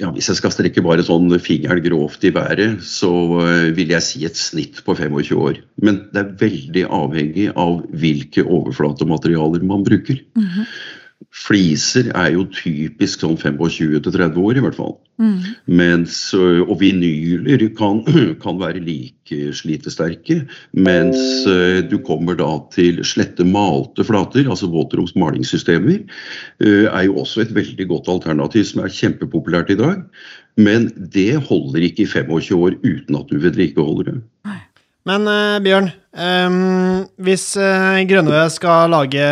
Ja, 0.00 0.08
Hvis 0.10 0.30
jeg 0.30 0.38
skal 0.38 0.52
strekke 0.54 0.82
bare 0.84 1.04
sånn 1.04 1.28
fingeren 1.42 1.82
grovt 1.84 2.22
i 2.24 2.30
været, 2.32 2.80
så 2.86 3.10
uh, 3.36 3.68
vil 3.76 3.92
jeg 3.92 4.04
si 4.06 4.22
et 4.24 4.38
snitt 4.40 4.80
på 4.86 4.94
25 4.96 5.36
år. 5.36 5.60
Men 5.84 6.06
det 6.14 6.22
er 6.22 6.30
veldig 6.40 6.84
avhengig 6.88 7.50
av 7.60 7.82
hvilke 8.00 8.42
overflatematerialer 8.42 9.62
man 9.68 9.84
bruker. 9.84 10.22
Mm 10.34 10.48
-hmm. 10.48 10.70
Fliser 11.30 12.10
er 12.16 12.32
jo 12.34 12.46
typisk 12.50 13.22
sånn 13.22 13.38
25-30 13.38 14.38
år, 14.42 14.58
i 14.58 14.64
hvert 14.64 14.78
fall. 14.78 14.96
Mm. 15.22 15.36
Mens, 15.78 16.16
og 16.34 16.72
vinyler 16.80 17.62
kan, 17.78 18.02
kan, 18.44 18.58
være 18.60 18.82
like 18.82 19.52
slitesterke. 19.54 20.40
Mens 20.72 21.46
du 21.88 21.96
kommer 22.06 22.38
da 22.40 22.50
til 22.74 23.02
slette 23.06 23.46
malte 23.46 24.06
flater, 24.08 24.48
altså 24.50 24.70
våtroms 24.72 25.14
malingssystemer, 25.18 26.02
er 26.64 27.02
jo 27.06 27.18
også 27.22 27.44
et 27.44 27.54
veldig 27.54 27.88
godt 27.92 28.10
alternativ 28.12 28.66
som 28.70 28.82
er 28.84 28.92
kjempepopulært 28.92 29.72
i 29.74 29.78
dag. 29.80 30.02
Men 30.60 30.90
det 31.14 31.40
holder 31.48 31.86
ikke 31.86 32.04
i 32.04 32.10
25 32.10 32.58
år 32.58 32.76
uten 32.82 33.16
at 33.16 33.30
du 33.30 33.38
vedlikeholder 33.40 34.10
det. 34.10 34.20
Men 35.08 35.26
uh, 35.26 35.58
Bjørn, 35.62 35.88
um, 36.14 37.06
hvis 37.26 37.48
uh, 37.58 37.98
Grønne 38.06 38.44
skal 38.54 38.92
lage 38.92 39.24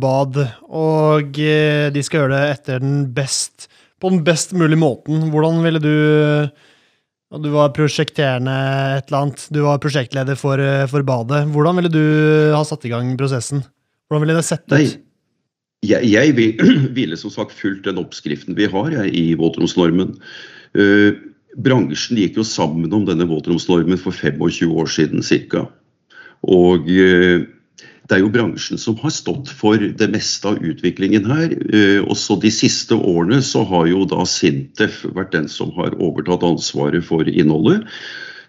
bad, 0.00 0.38
og 0.64 1.36
uh, 1.36 1.88
de 1.92 2.04
skal 2.04 2.22
gjøre 2.22 2.32
det 2.32 2.54
etter 2.54 2.80
den 2.84 3.02
best, 3.16 3.68
på 4.00 4.12
den 4.14 4.22
best 4.24 4.54
mulige 4.56 4.80
måten, 4.80 5.28
hvordan 5.32 5.60
ville 5.64 5.82
du 5.82 5.96
Du 7.28 7.50
var 7.52 7.74
prosjekterende 7.76 8.52
et 8.96 9.10
eller 9.10 9.18
annet, 9.18 9.42
du 9.52 9.60
var 9.60 9.82
prosjektleder 9.82 10.38
for, 10.40 10.56
for 10.88 11.04
badet. 11.04 11.42
Hvordan 11.52 11.76
ville 11.76 11.90
du 11.92 12.54
ha 12.54 12.62
satt 12.64 12.86
i 12.88 12.92
gang 12.94 13.10
prosessen? 13.20 13.60
Hvordan 14.08 14.24
ville 14.24 14.36
det 14.38 14.46
sett 14.48 14.64
ut? 14.64 14.72
Nei. 14.72 14.86
Jeg, 15.84 16.08
jeg 16.08 16.32
ville 16.96 17.18
som 17.20 17.30
sagt 17.30 17.52
fulgt 17.52 17.84
den 17.84 18.00
oppskriften 18.00 18.56
vi 18.56 18.70
har 18.72 18.88
jeg, 18.96 19.12
i 19.12 19.34
våtromsnormen. 19.36 20.16
Uh, 20.72 21.20
bransjen 21.58 22.18
gikk 22.20 22.38
jo 22.38 22.46
sammen 22.46 22.92
om 22.94 23.04
denne 23.08 23.26
våtromsnormen 23.28 24.00
for 24.00 24.14
25 24.14 24.72
år 24.72 24.90
siden 24.94 25.24
ca. 25.26 25.66
Og 26.46 26.90
eh, 26.92 27.46
det 28.08 28.16
er 28.16 28.22
jo 28.22 28.30
bransjen 28.32 28.80
som 28.80 28.96
har 29.02 29.12
stått 29.12 29.50
for 29.52 29.76
det 29.76 30.08
meste 30.12 30.48
av 30.48 30.62
utviklingen 30.64 31.26
her. 31.28 31.52
Eh, 31.68 31.98
også 32.00 32.38
de 32.40 32.52
siste 32.54 32.96
årene 32.96 33.42
så 33.44 33.66
har 33.68 33.88
jo 33.90 34.06
da 34.08 34.24
Sintef 34.28 35.02
vært 35.16 35.34
den 35.34 35.50
som 35.52 35.74
har 35.76 35.98
overtatt 35.98 36.46
ansvaret 36.46 37.04
for 37.04 37.28
innholdet. 37.28 37.84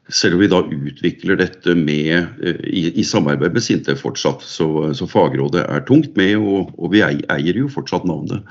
Selv 0.10 0.38
om 0.38 0.42
vi 0.42 0.50
da 0.50 0.62
utvikler 0.66 1.38
dette 1.38 1.76
med, 1.78 2.30
eh, 2.42 2.62
i, 2.66 2.86
i 2.98 3.06
samarbeid 3.06 3.54
med 3.54 3.66
Sintef 3.66 4.02
fortsatt. 4.02 4.46
Så, 4.46 4.68
så, 4.98 5.08
fagrådet 5.10 5.66
er 5.66 5.86
tungt 5.86 6.18
med, 6.18 6.38
og, 6.42 6.74
og 6.78 6.96
vi 6.96 7.04
eier 7.06 7.62
jo 7.62 7.70
fortsatt 7.72 8.08
navnet. 8.10 8.46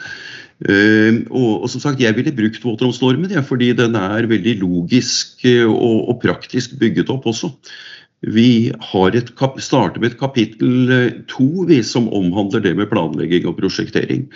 Uh, 0.59 1.23
og, 1.31 1.63
og, 1.63 1.69
som 1.71 1.79
sagt, 1.85 2.01
Jeg 2.03 2.17
ville 2.17 2.33
brukt 2.35 2.65
våtromsnormen 2.67 3.31
ja, 3.31 3.45
fordi 3.47 3.69
den 3.79 3.95
er 3.95 4.27
veldig 4.27 4.57
logisk 4.59 5.45
uh, 5.47 5.71
og, 5.71 6.09
og, 6.09 6.17
praktisk 6.25 6.75
bygget 6.81 7.13
opp 7.15 7.29
også. 7.31 7.53
Vi 8.27 8.73
starter 8.83 10.01
med 10.03 10.11
et 10.11 10.19
kapittel 10.19 10.91
to 11.31 11.47
som 11.87 12.09
omhandler 12.11 12.65
det 12.65 12.75
med 12.75 12.91
planlegging 12.91 13.47
og 13.47 13.55
prosjektering. 13.61 14.27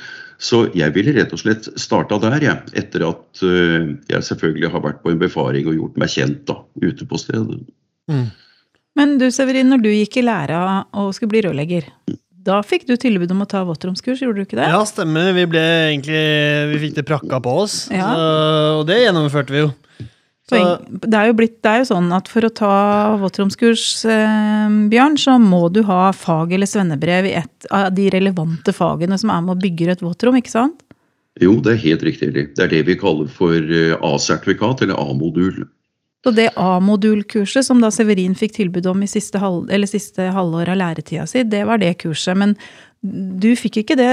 Så 0.42 0.64
jeg 0.75 0.90
ville 0.96 1.14
rett 1.14 1.32
og 1.34 1.38
slett 1.38 1.68
starta 1.78 2.18
der, 2.22 2.42
ja, 2.42 2.54
etter 2.75 3.04
at 3.06 3.42
jeg 3.42 4.26
selvfølgelig 4.26 4.72
har 4.75 4.82
vært 4.82 5.02
på 5.04 5.12
en 5.12 5.20
befaring 5.20 5.68
og 5.70 5.76
gjort 5.76 6.00
meg 6.02 6.11
kjent 6.11 6.40
da, 6.50 6.56
ute 6.82 7.06
på 7.06 7.20
stedet. 7.20 7.61
Mm. 8.11 8.26
Men 8.99 9.14
du 9.20 9.28
Severin, 9.32 9.70
når 9.70 9.84
du 9.84 9.92
gikk 9.92 10.18
i 10.18 10.26
læra 10.26 10.58
og 10.99 11.12
skulle 11.16 11.32
bli 11.32 11.44
rørlegger, 11.46 11.87
da 12.42 12.58
fikk 12.66 12.88
du 12.88 12.96
tilbud 12.99 13.30
om 13.32 13.44
å 13.44 13.49
ta 13.49 13.62
våtromskurs, 13.66 14.22
gjorde 14.25 14.42
du 14.42 14.46
ikke 14.49 14.58
det? 14.58 14.66
Ja, 14.72 14.82
stemmer. 14.88 15.30
Vi 15.37 15.46
ble 15.50 15.62
egentlig 15.92 16.22
Vi 16.72 16.80
fikk 16.87 16.96
det 16.99 17.06
prakka 17.06 17.38
på 17.42 17.54
oss. 17.62 17.84
Ja. 17.94 18.11
Så, 18.11 18.26
og 18.80 18.84
det 18.90 18.99
gjennomførte 19.04 19.54
vi 19.54 19.62
jo. 19.62 19.70
Så. 20.52 21.00
Det, 21.06 21.16
er 21.16 21.30
jo 21.30 21.37
blitt, 21.38 21.59
det 21.64 21.73
er 21.73 21.82
jo 21.82 21.88
sånn 21.88 22.12
at 22.14 22.30
for 22.30 22.47
å 22.47 22.52
ta 22.52 22.76
våtromskurs, 23.23 23.85
eh, 24.11 24.78
Bjørn, 24.92 25.18
så 25.21 25.38
må 25.40 25.64
du 25.73 25.82
ha 25.88 26.11
fag- 26.16 26.54
eller 26.56 26.68
svennebrev 26.68 27.30
i 27.30 27.37
et 27.40 27.68
av 27.71 27.90
de 27.94 28.09
relevante 28.12 28.75
fagene 28.76 29.18
som 29.21 29.32
er 29.32 29.44
med 29.44 29.56
og 29.56 29.62
bygger 29.64 29.94
et 29.94 30.04
våtrom, 30.04 30.38
ikke 30.38 30.54
sant? 30.54 30.85
Jo, 31.40 31.56
det 31.64 31.76
er 31.76 31.85
helt 31.87 32.02
riktig. 32.04 32.32
Det 32.37 32.61
er 32.61 32.68
det 32.68 32.82
vi 32.90 32.99
kaller 33.00 33.30
for 33.32 33.56
eh, 33.56 33.97
A-sertifikat, 34.04 34.85
eller 34.85 35.00
A-modul. 35.00 35.64
Så 36.23 36.30
det 36.30 36.52
A-modulkurset 36.61 37.66
som 37.66 37.80
da 37.82 37.90
Severin 37.90 38.37
fikk 38.38 38.54
tilbud 38.61 38.87
om 38.87 39.02
i 39.02 39.11
siste, 39.11 39.40
halv, 39.42 39.71
siste 39.90 40.28
halvår 40.30 40.71
av 40.71 40.78
læretida 40.78 41.26
si, 41.26 41.42
det 41.42 41.64
var 41.66 41.82
det 41.82 41.97
kurset. 42.04 42.38
Men 42.38 42.54
du 43.02 43.50
fikk 43.59 43.80
ikke 43.82 43.97
det 43.99 44.11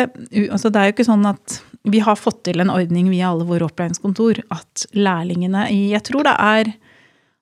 altså 0.50 0.72
Det 0.74 0.80
er 0.82 0.90
jo 0.90 0.96
ikke 0.96 1.06
sånn 1.06 1.28
at 1.30 1.60
vi 1.84 2.02
har 2.04 2.20
fått 2.20 2.44
til 2.48 2.60
en 2.60 2.72
ordning 2.74 3.10
via 3.12 3.30
alle 3.32 3.48
våre 3.48 3.68
opplæringskontor 3.70 4.42
at 4.52 4.86
lærlingene 4.98 5.68
i 5.72 5.92
Jeg 5.94 6.04
tror 6.10 6.28
det 6.28 6.36
er 6.36 6.72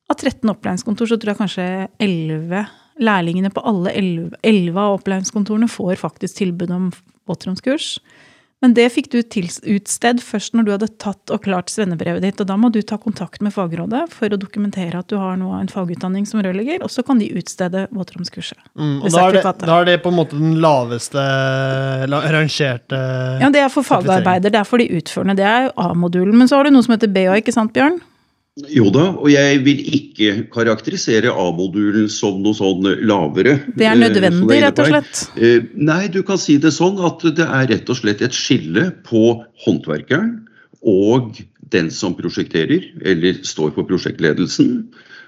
av 0.08 0.16
13 0.16 0.52
opplæringskontor, 0.54 1.10
så 1.10 1.18
tror 1.18 1.34
jeg 1.34 1.42
kanskje 1.42 1.68
11 2.04 2.68
lærlingene 3.04 3.52
på 3.54 3.64
alle 3.68 3.92
11, 3.98 4.40
11 4.42 4.80
av 4.82 4.98
opplæringskontorene 5.00 5.70
får 5.70 6.00
faktisk 6.02 6.40
tilbud 6.40 6.72
om 6.74 6.90
våtromskurs. 7.30 7.98
Men 8.66 8.74
det 8.74 8.88
fikk 8.90 9.12
du 9.14 9.20
utstedt 9.22 10.24
først 10.26 10.56
når 10.58 10.66
du 10.66 10.72
hadde 10.74 10.88
tatt 10.98 11.34
og 11.34 11.44
klart 11.46 11.70
svennebrevet 11.70 12.24
ditt. 12.26 12.40
Og 12.42 12.48
da 12.50 12.56
må 12.58 12.72
du 12.74 12.80
ta 12.82 12.98
kontakt 12.98 13.44
med 13.46 13.54
fagrådet 13.54 14.08
for 14.10 14.34
å 14.34 14.40
dokumentere 14.42 14.98
at 14.98 15.12
du 15.12 15.18
har 15.22 15.38
noe 15.38 15.60
av 15.60 15.66
en 15.66 15.70
fagutdanning 15.70 16.26
som 16.26 16.42
rørlegger, 16.42 16.82
og 16.82 16.90
så 16.90 17.06
kan 17.06 17.22
de 17.22 17.30
utstede 17.38 17.86
våtromskurset. 17.94 18.58
Mm, 18.74 18.98
og 19.04 19.14
da 19.14 19.28
er, 19.28 19.38
det, 19.38 19.44
da 19.62 19.78
er, 19.78 19.90
det, 19.92 19.98
på 20.02 20.10
en 20.10 20.18
måte 20.18 20.42
den 20.42 20.58
laveste 20.64 21.22
rangerte 22.10 23.02
Ja, 23.44 23.52
det 23.54 23.62
er 23.62 23.70
for 23.74 23.86
fagarbeider. 23.86 24.50
Det 24.50 24.64
er 24.64 24.70
for 24.70 24.82
de 24.82 24.90
utførende. 24.98 25.38
Det 25.38 25.46
er 25.46 25.70
A-modulen. 25.78 26.34
Men 26.38 26.50
så 26.50 26.58
har 26.58 26.66
du 26.66 26.74
noe 26.74 26.86
som 26.86 26.98
heter 26.98 27.14
BA, 27.14 27.38
ikke 27.38 27.54
sant, 27.54 27.76
Bjørn? 27.78 28.02
Jo 28.66 28.88
da, 28.90 29.12
og 29.14 29.28
jeg 29.30 29.60
vil 29.68 29.82
ikke 29.94 30.32
karakterisere 30.50 31.30
A-modulen 31.30 32.08
som 32.10 32.40
noe 32.42 32.58
sånn 32.58 32.88
lavere. 33.06 33.60
Det 33.78 33.86
er 33.86 34.00
nødvendig, 34.00 34.58
rett 34.64 34.82
og 34.82 34.90
slett? 34.90 35.22
Eh, 35.38 35.68
nei, 35.78 36.08
du 36.10 36.24
kan 36.26 36.42
si 36.42 36.56
det 36.62 36.72
sånn 36.74 36.98
at 37.06 37.22
det 37.38 37.46
er 37.46 37.70
rett 37.70 37.92
og 37.94 38.00
slett 38.00 38.24
et 38.26 38.34
skille 38.34 38.90
på 39.06 39.44
håndverkeren 39.66 40.34
og 40.82 41.38
den 41.70 41.92
som 41.94 42.16
prosjekterer, 42.18 42.90
eller 43.06 43.44
står 43.46 43.76
for 43.78 43.86
prosjektledelsen. 43.86 44.88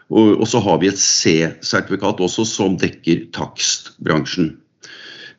Og, 0.10 0.42
så 0.50 0.62
har 0.66 0.82
vi 0.82 0.90
et 0.90 0.98
C-sertifikat 0.98 2.24
også, 2.26 2.48
som 2.50 2.80
dekker 2.82 3.28
takstbransjen. 3.36 4.56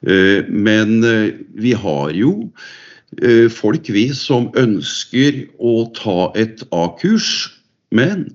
Eh, 0.06 0.46
men 0.46 1.00
eh, 1.02 1.40
vi 1.58 1.74
har 1.74 2.14
jo 2.14 2.36
folk, 3.50 3.88
vi, 3.90 4.12
som 4.14 4.52
ønsker 4.54 5.48
å 5.58 5.88
ta 5.96 6.28
et 6.38 6.60
A-kurs 6.70 7.48
men 7.94 8.28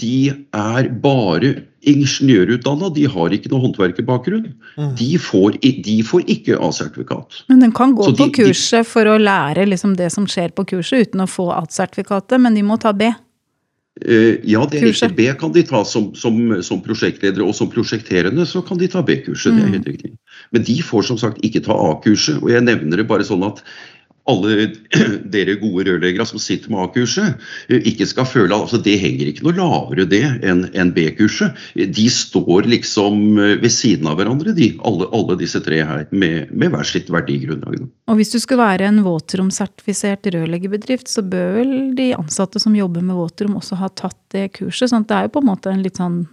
de 0.00 0.32
er 0.56 0.88
bare 1.02 1.52
ingeniørutdanna, 1.82 2.92
de 2.94 3.08
har 3.10 3.34
ikke 3.34 3.50
noe 3.52 3.64
håndverkerbakgrunn. 3.64 4.52
Mm. 4.78 4.92
De, 4.98 5.08
får, 5.20 5.58
de, 5.60 5.96
får, 6.06 6.22
ikke 6.30 6.56
A-sertifikat. 6.62 7.42
Men 7.50 7.64
den 7.64 7.74
kan 7.74 7.96
gå 7.98 8.06
Så 8.06 8.14
på 8.20 8.30
kurset 8.38 8.88
for 8.88 9.10
å 9.10 9.18
lære 9.20 9.66
liksom 9.68 9.96
det 9.98 10.12
som 10.14 10.28
skjer 10.30 10.54
på 10.56 10.64
kurset, 10.74 11.10
uten 11.10 11.24
å 11.24 11.28
få 11.30 11.50
A-sertifikatet, 11.56 12.38
men 12.40 12.56
de 12.56 12.64
må 12.66 12.78
ta 12.80 12.94
B? 12.96 13.10
Uh, 14.02 14.40
ja, 14.48 14.62
det 14.70 14.78
er 14.78 14.86
riktig. 14.88 15.10
B 15.18 15.26
kan 15.38 15.52
de 15.52 15.66
ta 15.68 15.82
som, 15.84 16.08
som, 16.16 16.38
som, 16.64 16.80
prosjektledere, 16.82 17.44
og 17.44 17.52
som 17.54 17.68
prosjekterende 17.70 18.46
så 18.48 18.62
kan 18.64 18.80
de 18.80 18.88
ta 18.90 19.02
B-kurset. 19.04 19.52
Mm. 19.52 19.58
det 19.58 19.62
er 19.62 19.68
mm. 19.68 19.74
helt 19.76 19.90
riktig. 19.90 20.14
Men 20.54 20.64
de 20.70 20.78
får 20.86 21.10
som 21.10 21.18
sagt 21.20 21.42
ikke 21.44 21.60
ta 21.66 21.76
A-kurset. 21.90 22.38
Og 22.40 22.48
jeg 22.54 22.64
nevner 22.64 23.02
det 23.02 23.10
bare 23.10 23.26
sånn 23.26 23.44
at 23.50 23.60
alle 24.30 24.68
dere 25.34 25.56
gode 25.60 25.86
rørleggere 25.88 26.26
som 26.28 26.40
sitter 26.42 26.70
med 26.72 26.84
A-kurset, 26.84 27.40
eh, 27.68 27.82
ikke 27.90 28.06
skal 28.08 28.28
føle 28.28 28.54
at 28.54 28.66
altså, 28.68 28.78
det 28.82 28.94
henger 29.02 29.30
ikke 29.30 29.46
noe 29.46 29.56
lavere 29.56 30.06
det 30.08 30.22
enn 30.46 30.92
B-kurset. 30.94 31.58
De 31.74 32.06
står 32.12 32.68
liksom 32.70 33.38
eh, 33.38 33.56
ved 33.62 33.74
siden 33.74 34.10
av 34.10 34.20
hverandre, 34.20 34.54
de, 34.56 34.72
alle, 34.86 35.08
alle, 35.16 35.38
disse 35.40 35.62
tre 35.64 35.82
her, 35.82 36.06
med, 36.10 36.52
med 36.54 36.74
hver 36.74 36.86
sitt 36.88 37.10
verdigrunnlag. 37.12 37.82
Og 37.82 38.20
hvis 38.20 38.34
du 38.34 38.38
skal 38.42 38.62
være 38.62 38.90
en 38.90 39.02
våtromsertifisert 39.06 40.30
rørleggerbedrift, 40.34 41.10
så 41.10 41.24
bør 41.26 41.58
vel 41.58 41.74
de 41.98 42.12
ansatte 42.18 42.62
som 42.62 42.76
jobber 42.78 43.04
med 43.04 43.18
våtrom 43.18 43.58
også 43.58 43.80
ha 43.82 43.90
tatt 43.90 44.18
det 44.34 44.52
kurset? 44.58 44.90
sånn 44.92 45.04
at 45.04 45.10
det 45.10 45.18
er 45.18 45.28
jo 45.28 45.34
på 45.36 45.42
en 45.42 45.50
måte 45.50 45.72
en 45.72 45.82
litt 45.84 45.98
sånn 46.00 46.24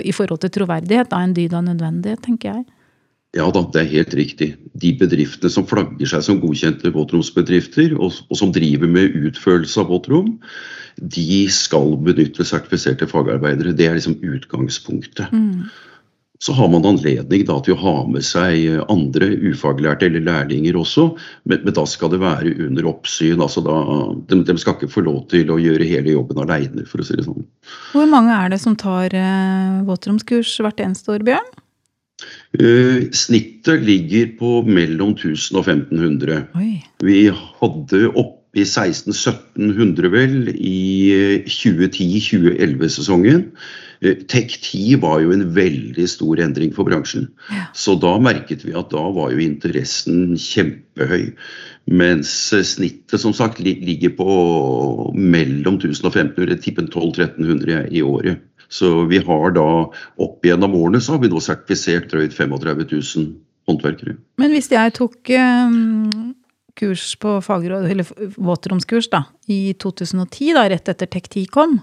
i 0.00 0.12
forhold 0.16 0.40
til 0.40 0.52
troverdighet, 0.54 1.10
da 1.10 1.18
en 1.20 1.34
dyd 1.36 1.52
av 1.52 1.66
nødvendighet, 1.66 2.22
tenker 2.24 2.56
jeg. 2.56 2.62
Ja 3.32 3.46
da, 3.48 3.62
det 3.72 3.80
er 3.80 3.92
helt 3.94 4.14
riktig. 4.16 4.50
De 4.76 4.90
bedriftene 5.00 5.48
som 5.52 5.64
flagger 5.68 6.10
seg 6.10 6.24
som 6.26 6.40
godkjente 6.42 6.92
våtromsbedrifter, 6.92 7.94
og, 7.96 8.18
og 8.28 8.38
som 8.38 8.52
driver 8.52 8.90
med 8.92 9.16
utførelse 9.16 9.80
av 9.80 9.88
våtrom, 9.88 10.34
de 11.00 11.46
skal 11.48 11.94
benytte 12.04 12.44
sertifiserte 12.44 13.08
fagarbeidere. 13.08 13.72
Det 13.76 13.88
er 13.88 13.96
liksom 13.96 14.18
utgangspunktet. 14.20 15.32
Mm. 15.32 15.64
Så 16.42 16.52
har 16.58 16.68
man 16.68 16.84
anledning 16.84 17.46
da, 17.46 17.56
til 17.62 17.76
å 17.76 17.80
ha 17.80 17.94
med 18.10 18.26
seg 18.26 18.82
andre 18.90 19.30
ufaglærte 19.46 20.08
eller 20.10 20.24
lærlinger 20.26 20.76
også, 20.76 21.06
men, 21.48 21.62
men 21.62 21.76
da 21.76 21.86
skal 21.88 22.10
det 22.12 22.18
være 22.20 22.56
under 22.66 22.90
oppsyn. 22.90 23.40
altså 23.40 23.62
da, 23.64 23.78
de, 24.28 24.42
de, 24.44 24.58
skal 24.60 24.76
ikke 24.76 24.90
få 24.90 25.06
lov 25.06 25.22
til 25.32 25.54
å 25.54 25.60
gjøre 25.62 25.86
hele 25.88 26.18
jobben 26.18 26.42
aleine, 26.42 26.84
for 26.90 27.00
å 27.00 27.06
si 27.06 27.16
det 27.16 27.28
sånn. 27.30 27.46
Hvor 27.94 28.10
mange 28.10 28.34
er 28.34 28.52
det 28.52 28.60
som 28.60 28.76
tar 28.76 29.14
eh, 29.14 29.84
våtromskurs 29.86 30.58
hvert 30.66 30.82
eneste 30.82 31.14
år, 31.14 31.24
Bjørn? 31.30 31.61
Uh, 32.52 33.08
snittet 33.16 33.80
ligger 33.86 34.34
på 34.36 34.62
mellom 34.68 35.14
1000 35.16 35.56
og 35.56 35.64
1500. 35.64 36.42
Oi. 36.58 36.84
Vi 37.00 37.30
hadde 37.32 38.10
oppe 38.12 38.60
i 38.60 38.66
1600-1700 38.68 40.10
vel 40.12 40.50
i 40.52 40.82
2010-2011-sesongen. 41.48 43.46
Uh, 43.48 44.10
eh, 44.10 44.20
Tech10 44.28 45.00
var 45.00 45.22
jo 45.24 45.32
en 45.32 45.46
veldig 45.56 46.08
stor 46.10 46.44
endring 46.44 46.74
for 46.76 46.84
bransjen. 46.84 47.30
Ja. 47.48 47.64
Så 47.72 47.96
da 48.02 48.18
merket 48.20 48.66
vi 48.68 48.76
at 48.76 48.92
da 48.92 49.06
var 49.16 49.32
jo 49.32 49.40
interessen 49.40 50.36
kjempehøy. 50.36 51.32
Mens 51.88 52.52
snittet 52.52 53.18
som 53.24 53.32
sagt 53.34 53.58
ligger 53.64 54.12
på 54.20 54.32
mellom 55.16 55.80
1000 55.80 56.04
og 56.04 56.12
1500, 56.12 56.60
tippen 56.62 56.92
1200-1300 56.92 57.88
i 57.90 58.04
året. 58.04 58.44
Så 58.72 59.04
vi 59.10 59.20
har 59.20 59.56
da 59.56 59.68
opp 60.24 60.46
gjennom 60.46 60.76
årene 60.78 61.02
så 61.04 61.16
har 61.16 61.24
vi 61.24 61.30
nå 61.32 61.40
sertifisert 61.44 62.08
drøyt 62.12 62.32
35 62.32 62.86
000 62.88 63.26
håndverkere. 63.68 64.16
Men 64.40 64.54
hvis 64.54 64.70
jeg 64.72 64.94
tok 64.96 65.32
um, 65.36 66.32
kurs 66.78 67.10
på 67.20 67.36
fagråd, 67.44 67.88
eller 67.92 68.30
våtromskurs 68.40 69.10
da, 69.12 69.26
i 69.52 69.74
2010, 69.82 70.54
da, 70.56 70.68
rett 70.72 70.88
etter 70.88 71.10
Tek10 71.10 71.50
kom, 71.52 71.80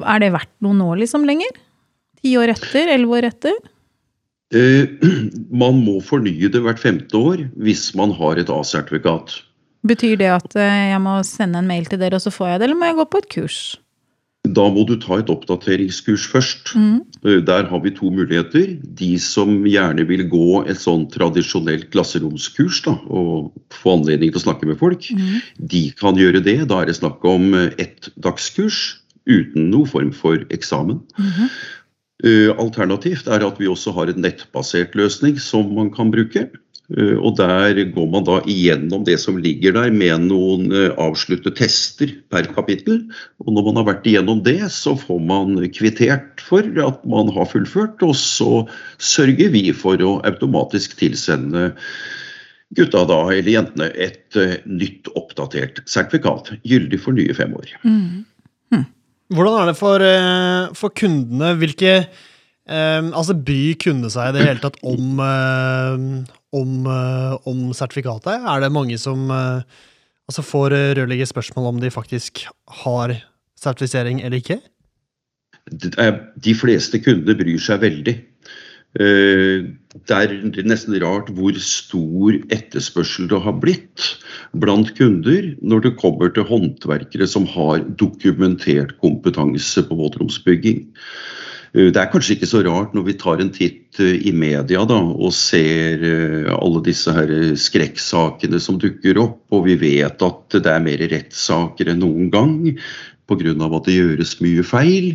er 0.00 0.22
det 0.22 0.32
verdt 0.32 0.54
noe 0.64 0.78
nå 0.78 0.94
liksom 1.02 1.26
lenger? 1.28 1.52
Ti 2.20 2.32
år 2.40 2.54
etter? 2.54 2.94
Elleve 2.94 3.20
år 3.20 3.28
etter? 3.30 3.60
Eh, 4.56 4.88
man 5.62 5.82
må 5.84 5.98
fornye 6.04 6.50
det 6.52 6.64
hvert 6.64 6.80
femte 6.82 7.20
år 7.20 7.44
hvis 7.60 7.90
man 7.98 8.14
har 8.16 8.40
et 8.40 8.50
A-sertifikat. 8.52 9.36
Betyr 9.86 10.16
det 10.20 10.32
at 10.32 10.56
eh, 10.60 10.90
jeg 10.94 11.04
må 11.04 11.20
sende 11.26 11.60
en 11.60 11.70
mail 11.70 11.88
til 11.88 12.00
dere, 12.00 12.18
og 12.18 12.24
så 12.24 12.32
får 12.34 12.54
jeg 12.54 12.60
det, 12.60 12.68
eller 12.68 12.80
må 12.80 12.90
jeg 12.90 13.00
gå 13.00 13.08
på 13.12 13.22
et 13.22 13.32
kurs? 13.36 13.60
Da 14.48 14.62
må 14.72 14.86
du 14.88 14.94
ta 14.96 15.18
et 15.20 15.28
oppdateringskurs 15.28 16.24
først. 16.32 16.72
Mm. 16.72 17.00
Eh, 17.26 17.40
der 17.44 17.66
har 17.68 17.82
vi 17.84 17.92
to 17.92 18.08
muligheter. 18.08 18.72
De 18.80 19.10
som 19.20 19.66
gjerne 19.68 20.06
vil 20.08 20.24
gå 20.32 20.62
et 20.64 20.80
sånn 20.80 21.04
tradisjonelt 21.12 21.90
klasseromskurs 21.92 22.80
da, 22.86 22.96
og 23.12 23.52
få 23.74 23.98
anledning 23.98 24.32
til 24.32 24.40
å 24.40 24.46
snakke 24.46 24.70
med 24.70 24.80
folk, 24.80 25.10
mm. 25.12 25.36
de 25.74 25.82
kan 26.00 26.16
gjøre 26.16 26.40
det. 26.46 26.56
Da 26.72 26.80
er 26.80 26.88
det 26.88 26.96
snakk 26.96 27.24
om 27.28 27.52
eh, 27.52 27.68
ett 27.82 28.08
dagskurs 28.16 28.80
uten 29.28 29.68
noen 29.74 29.90
form 29.90 30.14
for 30.16 30.40
eksamen. 30.50 31.04
Mm. 31.20 31.52
Alternativt 32.60 33.28
er 33.32 33.44
at 33.46 33.60
vi 33.60 33.68
også 33.70 33.94
har 33.96 34.10
en 34.10 34.18
nettbasert 34.20 34.96
løsning 34.98 35.38
som 35.40 35.70
man 35.76 35.88
kan 35.92 36.10
bruke. 36.12 36.48
Eh, 36.98 37.16
og 37.18 37.36
Der 37.38 37.78
går 37.94 38.06
man 38.10 38.24
da 38.26 38.40
igjennom 38.50 39.04
det 39.06 39.18
som 39.22 39.38
ligger 39.38 39.76
der 39.76 39.92
med 39.94 40.26
noen 40.26 40.70
eh, 40.74 40.90
avsluttede 40.98 41.54
tester 41.58 42.12
per 42.32 42.48
kapittel. 42.50 43.04
Og 43.44 43.52
Når 43.54 43.68
man 43.68 43.80
har 43.80 43.88
vært 43.92 44.08
igjennom 44.10 44.42
det, 44.46 44.58
så 44.74 44.96
får 44.98 45.20
man 45.22 45.58
kvittert 45.74 46.42
for 46.42 46.66
at 46.66 47.04
man 47.06 47.30
har 47.36 47.50
fullført. 47.50 48.02
Og 48.06 48.16
så 48.18 48.64
sørger 48.98 49.52
vi 49.54 49.68
for 49.76 50.00
å 50.02 50.18
automatisk 50.26 50.98
tilsende 50.98 51.70
gutta 52.74 53.02
da, 53.02 53.22
eller 53.34 53.50
jentene 53.50 53.88
et 53.98 54.36
uh, 54.38 54.52
nytt 54.62 55.08
oppdatert 55.18 55.80
sertifikat. 55.90 56.52
Gyldig 56.62 57.00
for 57.02 57.16
nye 57.18 57.34
fem 57.34 57.50
år. 57.58 57.72
Mm. 57.82 58.22
Hm. 58.70 58.84
Hvordan 59.34 59.56
er 59.58 59.70
det 59.72 59.78
for, 59.78 60.04
for 60.78 60.94
kundene? 60.94 61.54
Hvilke 61.58 61.94
Um, 62.70 63.08
altså 63.16 63.34
Bryr 63.34 63.74
kundene 63.82 64.12
seg 64.12 64.28
i 64.30 64.34
det 64.36 64.44
hele 64.46 64.60
tatt 64.62 64.76
om, 64.86 65.16
om, 66.56 66.86
eh, 66.86 67.36
om, 67.48 67.70
sertifikatet? 67.76 68.42
Er 68.42 68.60
det 68.60 68.72
mange 68.74 68.98
som 68.98 69.30
eh, 69.30 69.62
altså 70.30 70.44
får 70.46 70.74
rørlegge 70.98 71.28
spørsmål 71.30 71.74
om 71.74 71.80
de 71.82 71.90
faktisk 71.90 72.44
har 72.84 73.16
sertifisering 73.58 74.22
eller 74.22 74.40
ikke? 74.40 74.60
De 75.70 76.54
fleste 76.56 76.98
kunder 77.02 77.36
bryr 77.38 77.60
seg 77.62 77.82
veldig. 77.84 78.16
Eh, 78.98 79.68
det 80.08 80.16
er 80.16 80.32
nesten 80.66 80.96
rart 81.02 81.28
hvor 81.36 81.54
stor 81.62 82.34
etterspørsel 82.50 83.28
det 83.30 83.38
har 83.44 83.54
blitt 83.62 84.06
blant 84.58 84.90
kunder 84.98 85.52
når 85.62 85.84
det 85.84 85.98
kommer 86.00 86.32
til 86.34 86.48
håndverkere 86.48 87.28
som 87.30 87.46
har 87.46 87.84
dokumentert 88.00 88.96
kompetanse 89.02 89.84
på 89.86 89.98
våtromsbygging. 90.00 90.88
Eh, 91.74 91.90
det 91.94 92.00
er 92.00 92.10
kanskje 92.10 92.36
ikke 92.36 92.50
så 92.50 92.62
rart 92.66 92.94
når 92.96 93.06
vi 93.06 93.16
tar 93.20 93.42
en 93.42 93.52
titt 93.54 94.00
eh, 94.02 94.18
i 94.26 94.34
media 94.34 94.84
da, 94.88 94.98
og 94.98 95.34
ser 95.36 96.02
eh, 96.06 96.50
alle 96.56 96.82
disse 96.86 97.14
her 97.14 97.30
skrekksakene 97.58 98.60
som 98.62 98.80
dukker 98.80 99.20
opp, 99.22 99.42
og 99.54 99.66
vi 99.68 99.78
vet 99.80 100.22
at 100.26 100.58
det 100.58 100.70
er 100.70 100.84
mer 100.84 101.06
rettssaker 101.12 101.92
enn 101.92 102.02
noen 102.02 102.30
gang 102.32 102.56
pga. 103.30 103.52
at 103.54 103.86
det 103.86 104.00
gjøres 104.00 104.40
mye 104.42 104.64
feil. 104.66 105.12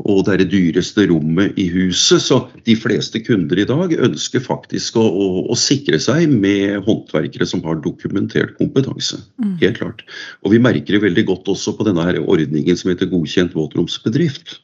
Og 0.00 0.22
det 0.24 0.32
er 0.32 0.40
det 0.40 0.52
dyreste 0.54 1.04
rommet 1.10 1.58
i 1.60 1.66
huset, 1.68 2.22
så 2.24 2.38
de 2.64 2.72
fleste 2.72 3.20
kunder 3.20 3.58
i 3.60 3.66
dag 3.68 3.92
ønsker 3.92 4.40
faktisk 4.40 4.96
å, 4.96 5.04
å, 5.04 5.26
å 5.52 5.56
sikre 5.60 5.98
seg 6.00 6.24
med 6.32 6.86
håndverkere 6.86 7.44
som 7.44 7.60
har 7.66 7.82
dokumentert 7.84 8.54
kompetanse. 8.56 9.20
Mm. 9.36 9.58
Helt 9.60 9.76
klart. 9.82 10.00
Og 10.40 10.54
vi 10.54 10.62
merker 10.64 10.96
det 10.96 11.04
veldig 11.04 11.26
godt 11.28 11.52
også 11.52 11.76
på 11.76 11.84
denne 11.84 12.06
her 12.08 12.22
ordningen 12.22 12.80
som 12.80 12.94
heter 12.94 13.12
godkjent 13.12 13.52
våtromsbedrift. 13.52 14.56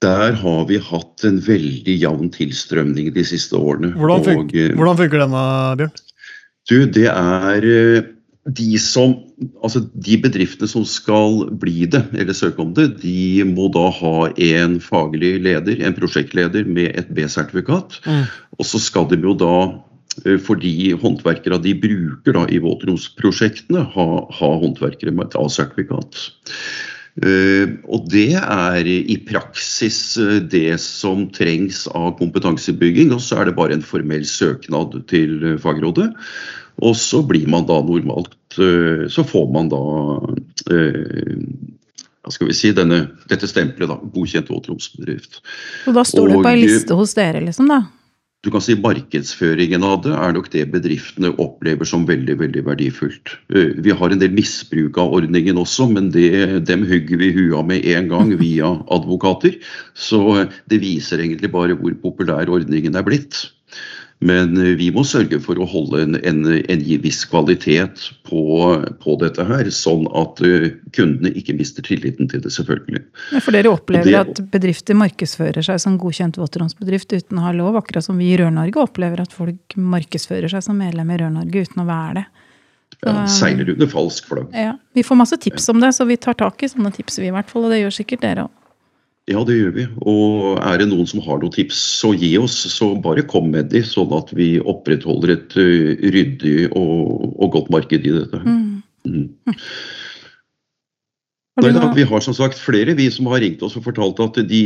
Der 0.00 0.36
har 0.40 0.62
vi 0.68 0.78
hatt 0.80 1.24
en 1.28 1.40
veldig 1.44 1.96
jevn 2.00 2.30
tilstrømning 2.32 3.10
de 3.12 3.24
siste 3.26 3.58
årene. 3.58 3.92
Hvordan, 3.98 4.24
funker, 4.24 4.46
og, 4.46 4.54
eh, 4.72 4.78
hvordan 4.78 5.00
funker 5.02 5.24
denne, 5.26 5.42
Bjørn? 5.80 5.92
Du, 6.70 6.76
det 6.94 7.08
er 7.10 7.66
eh, 7.68 8.08
de 8.48 8.70
som 8.80 9.18
Altså 9.60 9.82
de 9.92 10.16
bedriftene 10.20 10.68
som 10.68 10.82
skal 10.88 11.46
bli 11.60 11.86
det, 11.88 12.02
eller 12.16 12.36
søke 12.36 12.60
om 12.60 12.72
det, 12.76 13.00
de 13.02 13.44
må 13.48 13.68
da 13.72 13.86
ha 13.94 14.14
en 14.32 14.74
faglig 14.84 15.38
leder, 15.44 15.80
en 15.80 15.96
prosjektleder 15.96 16.68
med 16.68 16.96
et 16.98 17.08
B-sertifikat. 17.14 18.00
Mm. 18.04 18.26
Og 18.58 18.68
så 18.68 18.80
skal 18.82 19.08
de 19.08 19.20
jo 19.24 19.32
da 19.38 19.54
for 20.20 20.40
fordi 20.50 20.92
håndverkere 21.00 21.60
de 21.62 21.72
bruker 21.78 22.34
da 22.36 22.42
i 22.50 22.58
våtromsprosjektene, 22.60 23.84
ha, 23.94 24.06
ha 24.26 24.50
håndverkere 24.64 25.14
med 25.14 25.30
et 25.30 25.38
A-sertifikat. 25.40 26.18
Eh, 27.18 27.72
og 27.90 28.06
det 28.12 28.38
er 28.38 28.86
i 28.86 29.16
praksis 29.26 30.14
eh, 30.20 30.38
det 30.46 30.78
som 30.82 31.26
trengs 31.34 31.84
av 31.90 32.14
kompetansebygging. 32.20 33.10
Og 33.16 33.22
så 33.24 33.40
er 33.40 33.50
det 33.50 33.56
bare 33.58 33.76
en 33.76 33.86
formell 33.86 34.24
søknad 34.28 34.94
til 35.10 35.36
eh, 35.42 35.58
fagrådet. 35.60 36.10
Og 36.80 36.94
så 36.96 37.20
blir 37.26 37.48
man 37.50 37.66
da 37.68 37.82
normalt 37.84 38.36
Så 39.12 39.22
får 39.28 39.50
man 39.52 39.68
da 39.68 39.80
hva 42.20 42.32
skal 42.32 42.48
vi 42.48 42.54
si, 42.56 42.70
denne, 42.76 43.02
dette 43.30 43.48
stempelet, 43.48 43.90
da, 43.90 43.98
godkjent 44.14 44.48
våtromsbedrift. 44.50 45.38
Og 45.88 45.96
da 45.96 46.02
står 46.08 46.32
det 46.32 46.40
på 46.40 46.50
ei 46.50 46.58
liste 46.64 46.96
hos 46.96 47.14
dere, 47.16 47.42
liksom? 47.44 47.68
da? 47.70 47.82
Du 48.40 48.48
kan 48.52 48.62
si 48.64 48.72
Markedsføringen 48.80 49.82
av 49.84 49.98
det 50.06 50.14
er 50.16 50.32
nok 50.32 50.46
det 50.54 50.62
bedriftene 50.72 51.32
opplever 51.42 51.88
som 51.88 52.06
veldig 52.08 52.38
veldig 52.40 52.62
verdifullt. 52.70 53.34
Eh, 53.52 53.76
vi 53.84 53.92
har 53.92 54.14
en 54.14 54.22
del 54.22 54.32
misbruk 54.32 54.96
av 55.00 55.12
ordningen 55.18 55.60
også, 55.60 55.90
men 55.92 56.08
det, 56.14 56.64
dem 56.70 56.86
hugger 56.88 57.20
vi 57.20 57.34
hua 57.36 57.60
med 57.68 57.84
en 57.84 58.08
gang 58.08 58.32
via 58.40 58.72
advokater. 58.96 59.58
Så 59.92 60.22
det 60.72 60.80
viser 60.80 61.20
egentlig 61.20 61.52
bare 61.52 61.76
hvor 61.76 61.92
populær 62.00 62.48
ordningen 62.48 62.96
er 62.96 63.04
blitt. 63.04 63.42
Men 64.20 64.56
eh, 64.60 64.74
vi 64.76 64.90
må 64.92 65.00
sørge 65.08 65.38
for 65.40 65.56
å 65.60 65.66
holde 65.68 66.02
en, 66.04 66.18
en, 66.28 66.42
en 66.60 66.82
viss 67.00 67.22
kvalitet 67.28 68.02
på, 68.28 68.42
på, 69.00 69.14
dette 69.22 69.46
her, 69.48 69.70
sånn 69.72 70.04
at 70.16 70.42
uh, 70.44 70.66
kundene 70.96 71.32
ikke 71.40 71.56
mister 71.56 71.84
tilliten 71.86 72.28
til 72.28 72.42
det, 72.44 72.52
selvfølgelig. 72.52 73.02
Ja, 73.32 73.40
for 73.40 73.56
dere 73.56 73.72
opplever 73.72 74.10
det, 74.10 74.20
at 74.20 74.42
bedrifter 74.52 74.98
markedsfører 75.00 75.64
seg 75.64 75.80
som 75.80 75.96
godkjent 76.00 76.36
våtromsbedrift 76.40 77.16
uten 77.16 77.40
å 77.40 77.48
ha 77.48 77.54
lov, 77.56 77.80
akkurat 77.80 78.04
som 78.04 78.20
vi 78.20 78.34
i 78.34 78.36
Rør-Norge 78.40 78.84
opplever 78.84 79.24
at 79.24 79.32
folk 79.32 79.76
markedsfører 79.80 80.52
seg 80.52 80.68
som 80.68 80.76
medlem 80.80 81.16
i 81.16 81.20
Rør-Norge 81.22 81.64
uten 81.64 81.84
å 81.84 81.88
være 81.88 82.20
det. 82.20 82.28
Ja, 83.00 83.24
Seiler 83.32 83.70
under 83.72 83.88
falsk 83.88 84.26
flagg. 84.28 84.52
Ja, 84.52 84.74
Vi 84.92 85.02
får 85.06 85.16
masse 85.16 85.36
tips 85.40 85.70
om 85.72 85.80
det, 85.80 85.94
så 85.96 86.04
vi 86.04 86.20
tar 86.20 86.36
tak 86.36 86.60
i 86.62 86.68
sånne 86.68 86.92
tips, 86.92 87.16
vi 87.22 87.30
i 87.30 87.32
hvert 87.32 87.48
fall. 87.48 87.64
Og 87.64 87.72
det 87.72 87.80
gjør 87.80 88.02
sikkert 88.02 88.26
dere 88.26 88.44
òg. 88.44 88.56
Ja, 89.30 89.44
det 89.46 89.56
gjør 89.56 89.72
vi. 89.76 89.86
Og 90.10 90.58
er 90.58 90.80
det 90.80 90.88
noen 90.90 91.06
som 91.08 91.22
har 91.22 91.38
noen 91.38 91.54
tips, 91.54 91.78
så 92.00 92.12
gi 92.18 92.32
oss. 92.40 92.56
Så 92.72 92.92
bare 93.02 93.26
kom 93.30 93.50
med 93.52 93.70
de, 93.70 93.82
sånn 93.86 94.10
at 94.16 94.32
vi 94.34 94.56
opprettholder 94.58 95.34
et 95.36 95.56
uh, 95.60 95.90
ryddig 96.16 96.70
og, 96.70 97.30
og, 97.36 97.46
godt 97.54 97.70
marked 97.74 98.06
i 98.06 98.14
dette. 98.16 98.42
Mm. 98.42 98.82
Mm. 99.06 99.28
Nei, 101.60 101.72
da, 101.76 101.90
vi 101.94 102.06
har 102.08 102.24
som 102.24 102.34
sagt 102.36 102.60
flere 102.60 102.96
vi 102.96 103.08
som 103.12 103.28
har 103.30 103.42
ringt 103.42 103.62
oss 103.64 103.76
og 103.78 103.84
fortalt 103.84 104.20
at 104.22 104.38
de, 104.48 104.62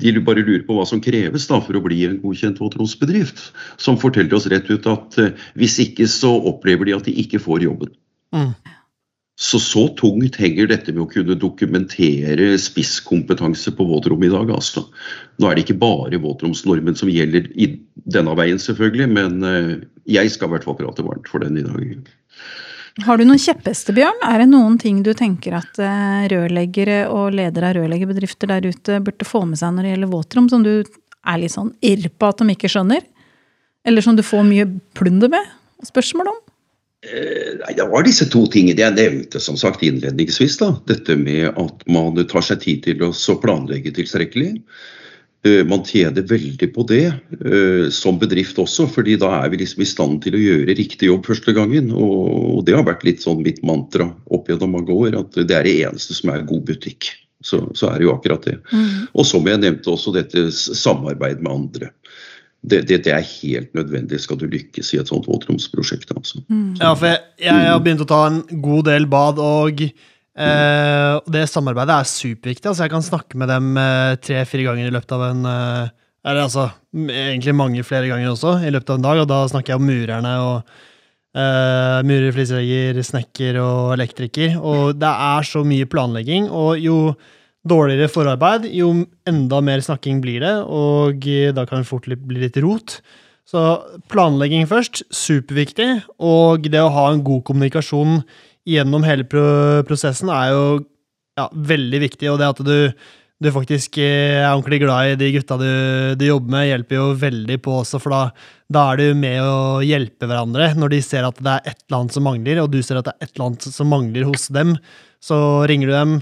de 0.00 0.12
bare 0.26 0.42
lurer 0.42 0.64
på 0.66 0.74
hva 0.76 0.86
som 0.88 1.02
kreves 1.02 1.46
da 1.50 1.60
for 1.62 1.78
å 1.78 1.84
bli 1.84 2.02
en 2.08 2.18
godkjent 2.22 2.60
våtromsbedrift. 2.60 3.50
Som 3.80 3.98
forteller 4.00 4.36
oss 4.36 4.48
rett 4.50 4.68
ut 4.70 4.88
at 4.90 5.18
eh, 5.22 5.48
hvis 5.60 5.78
ikke 5.86 6.08
så 6.10 6.34
opplever 6.52 6.88
de 6.88 6.98
at 6.98 7.08
de 7.08 7.16
ikke 7.24 7.42
får 7.42 7.64
jobben. 7.68 7.94
Mm. 8.36 8.52
Så 9.40 9.56
så 9.62 9.86
tungt 9.96 10.36
henger 10.36 10.68
dette 10.68 10.92
med 10.92 11.06
å 11.06 11.08
kunne 11.08 11.36
dokumentere 11.40 12.50
spisskompetanse 12.60 13.72
på 13.72 13.86
våtrom 13.88 14.20
i 14.26 14.32
dag. 14.32 14.50
altså. 14.52 14.84
Nå 15.40 15.48
er 15.48 15.56
det 15.56 15.64
ikke 15.64 15.80
bare 15.80 16.20
våtromsnormen 16.20 16.98
som 16.98 17.08
gjelder 17.08 17.48
i 17.56 17.70
denne 18.04 18.34
veien, 18.36 18.60
selvfølgelig, 18.60 19.08
men 19.08 19.46
eh, 19.48 19.70
jeg 20.12 20.34
skal 20.34 20.50
i 20.50 20.54
hvert 20.56 20.66
fall 20.68 20.76
prate 20.76 21.06
varmt 21.06 21.30
for 21.32 21.40
den 21.40 21.56
i 21.56 21.64
dag. 21.64 22.10
Har 23.06 23.16
du 23.16 23.24
noen 23.24 23.40
kjepphester, 23.40 23.96
Bjørn? 23.96 24.20
Er 24.28 24.42
det 24.42 24.50
noen 24.50 24.76
ting 24.82 25.00
du 25.06 25.14
tenker 25.16 25.56
at 25.56 25.80
eh, 25.80 26.28
rørleggere 26.34 27.06
og 27.08 27.32
ledere 27.38 27.70
av 27.70 27.78
rørleggerbedrifter 27.78 28.50
der 28.50 28.68
ute 28.68 29.00
burde 29.06 29.28
få 29.28 29.46
med 29.48 29.60
seg 29.62 29.72
når 29.72 29.88
det 29.88 29.94
gjelder 29.94 30.12
våtrom, 30.12 30.52
som 30.52 30.66
du 30.66 30.74
er 30.82 31.40
litt 31.40 31.56
sånn 31.56 31.72
irr 31.80 32.10
på 32.12 32.28
at 32.28 32.44
de 32.44 32.52
ikke 32.52 32.68
skjønner? 32.72 33.08
Eller 33.88 34.04
som 34.04 34.20
du 34.20 34.26
får 34.26 34.44
mye 34.44 34.68
plunder 34.98 35.32
med? 35.32 35.48
Spørsmål 35.88 36.34
om? 36.34 36.40
Eh, 37.02 37.56
nei, 37.56 37.74
Det 37.76 37.88
var 37.88 38.04
disse 38.04 38.26
to 38.28 38.44
tingene 38.52 38.82
jeg 38.82 38.96
nevnte 38.96 39.40
som 39.40 39.56
sagt 39.56 39.82
innledningsvis. 39.82 40.58
da. 40.60 40.74
Dette 40.86 41.16
med 41.16 41.48
at 41.56 41.84
man 41.88 42.16
tar 42.28 42.44
seg 42.44 42.60
tid 42.60 42.82
til 42.84 43.04
å 43.06 43.40
planlegge 43.40 43.92
tilstrekkelig. 43.96 44.60
Eh, 45.42 45.64
man 45.64 45.80
tjener 45.80 46.20
veldig 46.28 46.68
på 46.74 46.84
det 46.84 47.06
eh, 47.08 47.88
som 47.88 48.18
bedrift 48.20 48.58
også, 48.60 48.84
fordi 48.92 49.16
da 49.16 49.30
er 49.38 49.48
vi 49.48 49.62
liksom 49.62 49.80
i 49.80 49.88
stand 49.88 50.20
til 50.22 50.36
å 50.36 50.42
gjøre 50.42 50.76
riktig 50.76 51.08
jobb 51.08 51.24
første 51.30 51.54
gangen. 51.56 51.88
Og 51.96 52.60
det 52.66 52.76
har 52.76 52.84
vært 52.84 53.06
litt 53.08 53.24
sånn 53.24 53.40
mitt 53.40 53.62
mantra 53.64 54.10
opp 54.28 54.52
gjennom 54.52 54.76
mange 54.76 54.92
år, 54.92 55.16
at 55.22 55.40
det 55.40 55.56
er 55.56 55.64
det 55.64 55.78
eneste 55.88 56.18
som 56.18 56.34
er 56.34 56.44
god 56.44 56.66
butikk. 56.68 57.14
Så, 57.40 57.62
så 57.72 57.88
er 57.88 57.96
det 57.96 58.04
jo 58.04 58.12
akkurat 58.12 58.44
det. 58.44 58.58
Mm. 58.68 59.08
Og 59.16 59.24
som 59.24 59.46
jeg 59.48 59.62
nevnte 59.62 59.88
også 59.88 60.12
dette 60.12 60.50
samarbeid 60.52 61.40
med 61.40 61.54
andre. 61.54 61.88
Det, 62.60 62.82
det, 62.88 63.02
det, 63.06 63.12
er 63.16 63.24
helt 63.24 63.74
nødvendig 63.74 64.18
skal 64.20 64.36
du 64.40 64.44
lykkes 64.50 64.92
i 64.92 65.00
et 65.00 65.08
sånt 65.08 65.28
våtromsprosjekt. 65.30 66.10
Altså. 66.12 66.42
Mm. 66.52 66.74
Ja, 66.76 66.92
for 66.92 67.08
jeg, 67.08 67.22
jeg, 67.40 67.68
har 67.70 67.80
begynt 67.80 68.04
å 68.04 68.08
ta 68.10 68.24
en 68.28 68.42
god 68.60 68.90
del 68.90 69.08
bad, 69.08 69.40
og 69.40 69.80
Eh, 70.40 71.14
det 71.28 71.48
samarbeidet 71.50 71.96
er 71.96 72.06
superviktig. 72.08 72.68
altså 72.70 72.86
Jeg 72.86 72.92
kan 72.94 73.02
snakke 73.04 73.38
med 73.38 73.50
dem 73.50 73.74
eh, 73.76 74.16
tre-fire 74.22 74.68
ganger 74.68 74.88
i 74.88 74.92
løpet 74.94 75.12
av 75.16 75.24
en 75.26 75.42
eh, 75.44 75.90
Eller 76.24 76.46
altså 76.46 76.70
egentlig 76.94 77.54
mange 77.56 77.82
flere 77.84 78.08
ganger 78.08 78.30
også 78.30 78.60
i 78.64 78.70
løpet 78.70 78.92
av 78.92 79.00
en 79.00 79.08
dag, 79.08 79.20
og 79.22 79.28
da 79.28 79.40
snakker 79.48 79.72
jeg 79.72 79.80
om 79.80 79.88
murerne 79.88 80.32
og 80.44 80.56
eh, 81.34 81.98
murer, 82.06 82.30
fliselegger, 82.36 83.02
snekker 83.04 83.58
og 83.62 83.94
elektriker. 83.96 84.56
Og 84.60 84.98
det 85.00 85.10
er 85.10 85.48
så 85.48 85.64
mye 85.64 85.88
planlegging, 85.88 86.50
og 86.52 86.76
jo 86.80 86.98
dårligere 87.68 88.08
forarbeid, 88.08 88.68
jo 88.72 88.92
enda 89.28 89.60
mer 89.64 89.82
snakking 89.84 90.22
blir 90.24 90.40
det, 90.44 90.54
og 90.64 91.26
da 91.56 91.66
kan 91.68 91.82
det 91.82 91.90
fort 91.90 92.08
bli 92.08 92.40
litt 92.40 92.56
rot. 92.64 93.00
Så 93.50 93.60
planlegging 94.12 94.68
først, 94.70 95.02
superviktig, 95.10 95.88
og 96.22 96.68
det 96.70 96.80
å 96.80 96.92
ha 96.94 97.08
en 97.10 97.24
god 97.26 97.42
kommunikasjon 97.48 98.20
gjennom 98.68 99.04
hele 99.06 99.26
prosessen 99.26 100.30
er 100.32 100.52
jo 100.54 100.66
ja, 101.38 101.48
veldig 101.50 102.02
viktig. 102.04 102.28
Og 102.30 102.38
det 102.40 102.50
at 102.52 102.60
du, 102.66 102.76
du, 103.42 103.48
faktisk 103.54 103.98
er 104.04 104.46
ordentlig 104.52 104.82
glad 104.84 105.14
i 105.14 105.18
de 105.20 105.32
gutta 105.34 105.58
du, 105.60 105.70
du, 106.20 106.26
jobber 106.28 106.54
med, 106.54 106.68
hjelper 106.70 107.00
jo 107.00 107.06
veldig 107.24 107.58
på 107.64 107.78
også, 107.80 108.00
for 108.02 108.14
da, 108.14 108.20
da 108.70 108.84
er 108.92 109.02
du 109.02 109.18
med 109.18 109.40
å 109.42 109.80
hjelpe 109.82 110.30
hverandre. 110.30 110.70
Når 110.78 110.94
de 110.94 111.00
ser 111.04 111.26
at 111.26 111.40
det 111.42 111.56
er 111.56 111.72
et 111.72 111.82
eller 111.88 112.02
annet 112.02 112.18
som 112.18 112.28
mangler, 112.28 112.62
og 112.62 112.70
du 112.70 112.78
ser 112.86 113.00
at 113.00 113.08
det 113.08 113.16
er 113.16 113.26
et 113.26 113.34
eller 113.34 113.48
annet 113.50 113.66
som 113.80 113.90
mangler 113.90 114.30
hos 114.30 114.46
dem, 114.54 114.76
så 115.20 115.40
ringer 115.68 115.90
du 115.90 115.96
dem. 115.96 116.14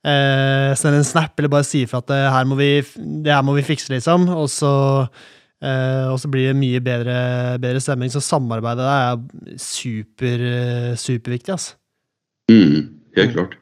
Eh, 0.00 0.70
sender 0.80 1.02
en 1.02 1.04
snap 1.04 1.36
eller 1.36 1.52
bare 1.52 1.66
si 1.68 1.82
ifra 1.84 2.00
at 2.00 2.08
det 2.08 2.20
her 2.32 2.46
må 2.48 2.56
vi, 2.56 2.70
det 3.24 3.34
her 3.34 3.44
må 3.44 3.56
vi 3.58 3.66
fikse, 3.66 3.90
liksom. 3.92 4.30
Og 4.32 4.48
så 4.52 4.72
eh, 5.60 6.06
og 6.08 6.16
så 6.22 6.30
blir 6.32 6.50
det 6.50 6.60
mye 6.60 6.80
bedre, 6.84 7.20
bedre 7.60 7.84
stemning. 7.84 8.12
Så 8.12 8.24
samarbeidet 8.24 8.86
der 8.86 9.12
er 9.12 9.60
super, 9.60 10.46
superviktig. 10.96 11.58
Altså. 11.58 11.76
Mm, 12.50 12.90
helt 13.18 13.36
klart. 13.36 13.56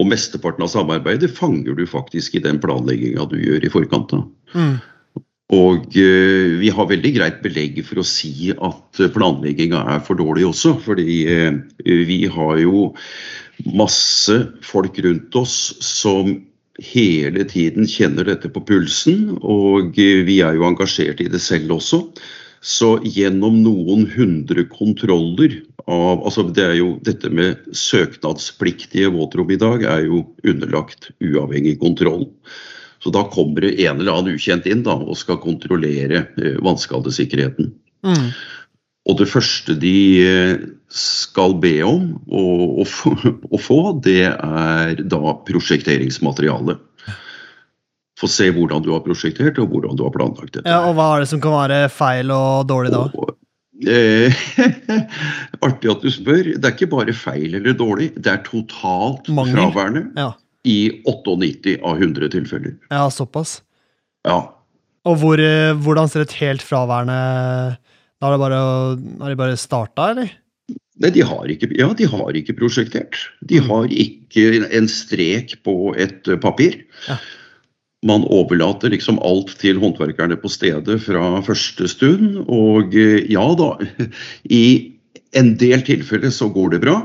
Og 0.00 0.08
mesteparten 0.08 0.64
av 0.64 0.70
samarbeidet 0.72 1.32
fanger 1.36 1.76
du 1.76 1.84
faktisk 1.88 2.36
i 2.36 2.44
den 2.44 2.60
planlegginga 2.62 3.26
du 3.28 3.36
gjør 3.40 3.64
i 3.66 3.72
forkant. 3.72 4.14
Mm. 4.56 4.76
Og 5.52 5.84
uh, 5.92 6.52
vi 6.60 6.70
har 6.72 6.88
veldig 6.88 7.12
greit 7.18 7.42
belegg 7.44 7.82
for 7.84 8.00
å 8.00 8.06
si 8.08 8.52
at 8.52 9.02
planlegginga 9.14 9.82
er 9.96 10.00
for 10.06 10.20
dårlig 10.20 10.46
også. 10.48 10.78
Fordi 10.84 11.18
uh, 11.28 11.58
vi 11.84 12.22
har 12.32 12.62
jo 12.62 12.88
masse 13.76 14.38
folk 14.64 14.96
rundt 15.04 15.36
oss 15.36 15.56
som 15.84 16.34
hele 16.82 17.44
tiden 17.44 17.84
kjenner 17.84 18.26
dette 18.30 18.48
på 18.52 18.64
pulsen. 18.64 19.34
Og 19.40 19.92
uh, 19.92 20.22
vi 20.28 20.40
er 20.40 20.56
jo 20.56 20.68
engasjert 20.70 21.20
i 21.20 21.28
det 21.32 21.42
selv 21.44 21.76
også. 21.76 22.06
Så 22.62 22.94
gjennom 23.02 23.58
noen 23.64 24.06
hundre 24.14 24.64
kontroller 24.70 25.58
av 25.90 26.22
altså 26.22 26.44
det 26.54 26.62
er 26.62 26.76
jo, 26.78 26.92
Dette 27.02 27.30
med 27.34 27.58
søknadspliktige 27.74 29.10
våtrom 29.12 29.50
i 29.50 29.58
dag 29.58 29.82
er 29.82 30.06
jo 30.06 30.22
underlagt 30.46 31.10
uavhengig 31.18 31.80
kontroll. 31.82 32.28
Så 33.02 33.10
da 33.10 33.24
kommer 33.30 33.64
det 33.64 33.74
en 33.82 33.98
eller 34.00 34.14
annen 34.14 34.38
ukjent 34.38 34.66
inn 34.70 34.84
da, 34.86 34.94
og 34.94 35.18
skal 35.18 35.40
kontrollere 35.42 36.26
eh, 36.38 36.58
vannskadesikkerheten. 36.62 37.72
Mm. 38.06 38.28
Og 39.10 39.18
det 39.18 39.26
første 39.30 39.74
de 39.82 39.96
eh, 40.22 40.62
skal 40.94 41.56
be 41.62 41.74
om 41.86 42.12
å, 42.30 42.44
å, 42.86 43.58
få, 43.58 43.80
det 44.04 44.30
er 44.30 45.02
da 45.02 45.36
prosjekteringsmateriale. 45.48 46.78
Få 48.20 48.28
se 48.30 48.52
hvordan 48.54 48.84
du 48.84 48.92
har 48.94 49.02
prosjektert 49.02 49.58
og 49.58 49.72
hvordan 49.72 49.98
du 49.98 50.04
har 50.06 50.14
planlagt 50.14 50.54
dette. 50.54 50.68
Ja, 50.68 50.84
og 50.86 50.94
Hva 50.94 51.16
er 51.16 51.24
det 51.24 51.32
som 51.32 51.42
kan 51.42 51.56
være 51.56 51.86
feil 51.90 52.30
og 52.30 52.68
dårlig 52.70 52.92
da? 52.94 53.08
Og, 53.18 53.32
eh, 53.82 54.44
artig 55.66 55.90
at 55.90 56.06
du 56.06 56.12
spør. 56.14 56.52
Det 56.54 56.62
er 56.62 56.76
ikke 56.76 56.92
bare 56.92 57.16
feil 57.16 57.58
eller 57.58 57.74
dårlig, 57.74 58.12
det 58.14 58.30
er 58.30 58.44
totalt 58.46 59.26
Mangel. 59.34 59.58
fraværende 59.58 60.06
ja. 60.14 60.30
I 60.68 61.02
98 61.08 61.78
av 61.82 62.02
100 62.02 62.30
tilfeller. 62.34 62.76
Ja, 62.92 63.06
såpass? 63.10 63.60
Ja. 64.26 64.38
Og 65.08 65.18
hvor, 65.18 65.40
eh, 65.42 65.74
hvordan 65.74 66.10
ser 66.10 66.26
et 66.26 66.38
helt 66.38 66.62
fraværende 66.62 67.78
Har, 68.22 68.38
bare, 68.38 68.58
har 69.18 69.32
de 69.32 69.34
bare 69.34 69.58
starta, 69.58 70.12
eller? 70.12 70.28
Nei, 71.02 71.10
de 71.10 71.24
har 71.26 71.48
ikke, 71.50 71.72
ja, 71.74 71.88
de 71.98 72.06
har 72.06 72.36
ikke 72.38 72.54
prosjektert. 72.54 73.16
De 73.42 73.58
mm. 73.58 73.66
har 73.66 73.88
ikke 73.90 74.44
en 74.78 74.86
strek 74.86 75.56
på 75.66 75.90
et 75.98 76.30
papir. 76.38 76.84
Ja 77.08 77.18
man 78.06 78.24
overlater 78.34 78.90
liksom 78.92 79.20
alt 79.22 79.54
til 79.62 79.78
håndverkerne 79.82 80.36
på 80.42 80.50
stedet 80.50 80.98
fra 81.04 81.38
første 81.46 81.88
stund. 81.90 82.42
Og 82.50 82.96
eh, 82.98 83.22
ja 83.30 83.44
da, 83.58 83.76
i 84.62 84.64
en 85.38 85.54
del 85.60 85.84
tilfeller 85.86 86.34
så 86.34 86.50
går 86.52 86.74
det 86.74 86.82
bra. 86.84 86.98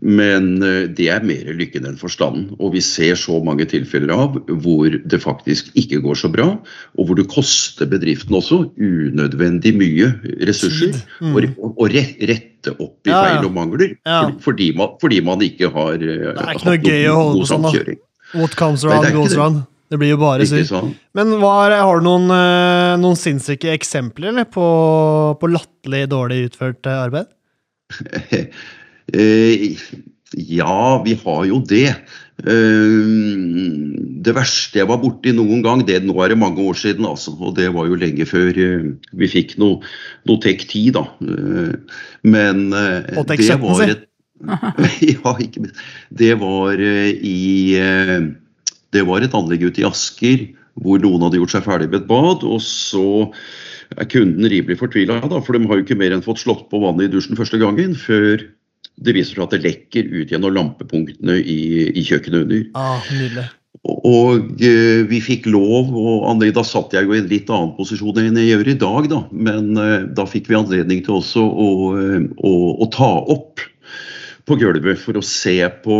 Men 0.00 0.62
eh, 0.64 0.84
det 0.90 1.08
er 1.12 1.26
mer 1.26 1.50
lykken 1.58 1.86
enn 1.88 1.98
forstanden. 2.00 2.52
Og 2.58 2.74
vi 2.76 2.82
ser 2.84 3.18
så 3.20 3.38
mange 3.44 3.66
tilfeller 3.70 4.14
av 4.14 4.38
hvor 4.64 4.88
det 4.90 5.20
faktisk 5.22 5.70
ikke 5.78 6.00
går 6.04 6.20
så 6.22 6.30
bra. 6.32 6.48
Og 6.98 7.08
hvor 7.08 7.18
det 7.18 7.28
koster 7.32 7.90
bedriften 7.90 8.38
også 8.38 8.62
unødvendig 8.78 9.74
mye 9.78 10.12
ressurser. 10.48 10.96
Mm. 11.20 11.52
Å 11.58 11.90
rette 11.92 12.76
opp 12.78 13.10
i 13.10 13.12
feil 13.12 13.44
og 13.46 13.52
mangler. 13.56 13.96
Ja. 14.06 14.24
Fordi, 14.42 14.72
man, 14.78 14.96
fordi, 15.02 15.20
man, 15.24 15.44
ikke 15.44 15.70
har 15.74 15.98
eh, 15.98 16.32
Det 16.32 16.48
er 16.48 16.56
ikke 16.56 16.70
noe 16.70 16.80
gøy 16.80 17.12
å 17.12 17.20
holde 17.20 17.44
på 17.44 17.52
sånn. 17.52 18.00
What 18.32 18.56
comes 18.56 18.86
around 18.86 19.12
goes 19.12 19.36
around. 19.36 19.66
Det 19.92 19.98
blir 20.00 20.14
jo 20.14 20.20
bare 20.22 20.44
sykt. 20.48 20.70
Sånn. 20.70 20.94
Men 21.12 21.34
er, 21.36 21.74
har 21.84 22.00
du 22.00 22.06
noen, 22.06 22.30
eh, 22.32 22.94
noen 23.00 23.18
sinnssyke 23.20 23.74
eksempler 23.74 24.30
eller, 24.32 24.48
på, 24.48 24.64
på 25.36 25.50
latterlig 25.52 26.06
dårlig 26.08 26.46
utført 26.48 26.88
eh, 26.88 27.02
arbeid? 27.10 27.28
Eh, 29.12 29.78
ja, 30.32 31.02
vi 31.04 31.16
har 31.24 31.44
jo 31.48 31.60
det. 31.68 31.88
Det 34.22 34.32
verste 34.34 34.80
jeg 34.80 34.88
var 34.88 34.98
borti 35.02 35.34
noen 35.36 35.60
gang, 35.62 35.82
det 35.86 36.00
nå 36.02 36.16
er 36.24 36.32
det 36.32 36.38
mange 36.40 36.64
år 36.64 36.78
siden, 36.80 37.04
altså, 37.06 37.34
og 37.36 37.52
det 37.58 37.68
var 37.74 37.86
jo 37.86 37.98
lenge 38.00 38.24
før 38.26 38.56
vi 38.56 39.28
fikk 39.30 39.58
noe, 39.62 39.84
noe 40.26 40.40
Tek 40.42 40.64
10, 40.64 40.96
da. 40.96 41.04
Men 42.24 42.64
det 42.72 43.60
var 43.60 43.84
et 43.84 44.08
Ja, 45.12 45.36
ikke 45.38 45.68
Det 46.18 46.32
var 46.40 46.80
i 46.80 47.78
det 48.92 49.04
var 49.08 49.24
et 49.24 49.36
anlegg 49.36 49.64
ute 49.68 49.82
i 49.82 49.88
Asker 49.88 50.48
hvor 50.80 51.00
noen 51.02 51.26
hadde 51.26 51.40
gjort 51.40 51.54
seg 51.54 51.66
ferdig 51.66 51.90
med 51.90 52.02
et 52.02 52.08
bad. 52.08 52.44
Og 52.48 52.60
så 52.64 53.04
er 53.92 54.08
kunden 54.08 54.48
rimelig 54.48 54.78
fortvila, 54.80 55.20
for 55.32 55.56
de 55.56 55.68
har 55.68 55.80
jo 55.80 55.86
ikke 55.86 55.98
mer 56.00 56.14
enn 56.16 56.24
fått 56.24 56.42
slått 56.44 56.68
på 56.70 56.80
vannet 56.82 57.08
i 57.08 57.12
dusjen 57.12 57.38
første 57.38 57.60
gangen 57.60 57.96
før 57.98 58.44
det 59.00 59.14
viser 59.16 59.38
seg 59.38 59.46
at 59.46 59.56
det 59.56 59.64
lekker 59.64 60.08
ut 60.12 60.32
gjennom 60.32 60.54
lampepunktene 60.54 61.38
i, 61.40 61.58
i 61.96 62.04
kjøkkenet 62.06 62.44
under. 62.44 62.64
Ah, 62.78 63.02
nydelig. 63.12 63.48
Og 63.82 64.62
eh, 64.62 65.02
vi 65.08 65.18
fikk 65.24 65.48
lov, 65.50 65.90
og 65.96 66.42
da 66.54 66.62
satt 66.66 66.94
jeg 66.94 67.08
jo 67.08 67.16
i 67.16 67.22
en 67.22 67.30
litt 67.30 67.50
annen 67.50 67.72
posisjon 67.74 68.20
enn 68.20 68.38
jeg 68.38 68.52
gjør 68.52 68.70
i 68.70 68.78
dag, 68.78 69.08
da. 69.10 69.20
Men 69.32 69.72
eh, 69.80 70.04
da 70.14 70.26
fikk 70.28 70.50
vi 70.50 70.58
anledning 70.58 71.02
til 71.06 71.18
også 71.18 71.42
å, 71.42 71.70
uh, 71.96 72.18
å, 72.44 72.52
å 72.84 72.90
ta 72.94 73.10
opp 73.32 73.64
på 74.46 74.58
gulvet 74.58 74.98
for 74.98 75.18
å 75.18 75.24
se 75.24 75.56
på 75.84 75.96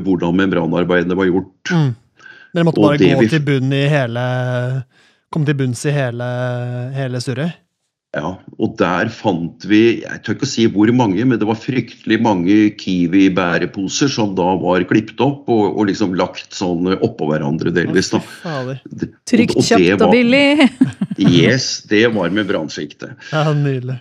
hvordan 0.00 0.36
membranarbeidene 0.38 1.16
var 1.16 1.28
gjort. 1.28 1.72
Mm. 1.72 1.90
Dere 2.56 2.64
måtte 2.64 2.80
bare 2.80 3.00
gå 3.00 3.20
vi- 3.20 3.28
til 3.28 3.42
bunn 3.44 3.72
i 3.76 3.82
hele 3.92 4.22
Komme 5.28 5.44
til 5.44 5.56
bunns 5.58 5.82
i 5.84 5.92
hele, 5.92 6.26
hele 6.94 7.20
surret? 7.20 7.65
Ja, 8.16 8.30
og 8.56 8.76
der 8.80 9.10
fant 9.12 9.66
vi 9.68 10.00
Jeg 10.00 10.22
tør 10.24 10.36
ikke 10.38 10.46
å 10.46 10.48
si 10.48 10.64
hvor 10.72 10.88
mange, 10.96 11.20
men 11.28 11.36
det 11.38 11.44
var 11.48 11.58
fryktelig 11.60 12.16
mange 12.24 12.54
Kiwi-bæreposer 12.80 14.08
som 14.12 14.32
da 14.38 14.46
var 14.62 14.84
klippet 14.88 15.20
opp 15.20 15.48
og, 15.52 15.76
og 15.76 15.88
liksom 15.90 16.14
lagt 16.16 16.56
sånn 16.56 16.88
oppå 16.96 17.28
hverandre 17.28 17.72
delvis. 17.76 18.08
da. 18.14 18.20
Trygt, 19.28 19.56
og- 19.56 19.60
og 19.60 19.68
det 19.68 19.68
kjapt 19.68 20.02
og 20.06 20.12
billig. 20.14 20.70
Yes, 21.18 21.82
det 21.90 22.06
var 22.14 22.30
med 22.30 22.48
brannsjikte. 22.48 23.14
Ja, 23.32 23.44
nydelig. 23.52 24.00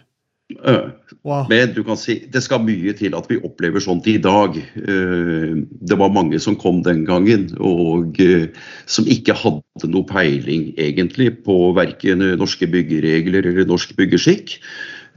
Øh, 0.63 0.91
Wow. 1.25 1.47
Men 1.49 1.71
du 1.73 1.81
kan 1.81 1.97
si, 1.97 2.19
det 2.29 2.43
skal 2.45 2.61
mye 2.61 2.93
til 2.93 3.15
at 3.17 3.25
vi 3.31 3.39
opplever 3.41 3.81
sånt 3.81 4.05
i 4.11 4.19
dag. 4.21 4.59
Eh, 4.61 5.55
Det 5.65 5.97
var 5.97 6.13
mange 6.13 6.38
som 6.39 6.55
kom 6.55 6.83
den 6.85 7.01
gangen, 7.05 7.47
og 7.57 8.19
eh, 8.21 8.51
som 8.85 9.09
ikke 9.09 9.33
hadde 9.33 9.89
noe 9.89 10.05
peiling 10.05 10.75
egentlig 10.77 11.31
på 11.47 11.73
verken 11.73 12.21
norske 12.38 12.69
byggeregler 12.69 13.49
eller 13.49 13.65
norsk 13.65 13.95
byggeskikk. 13.97 14.59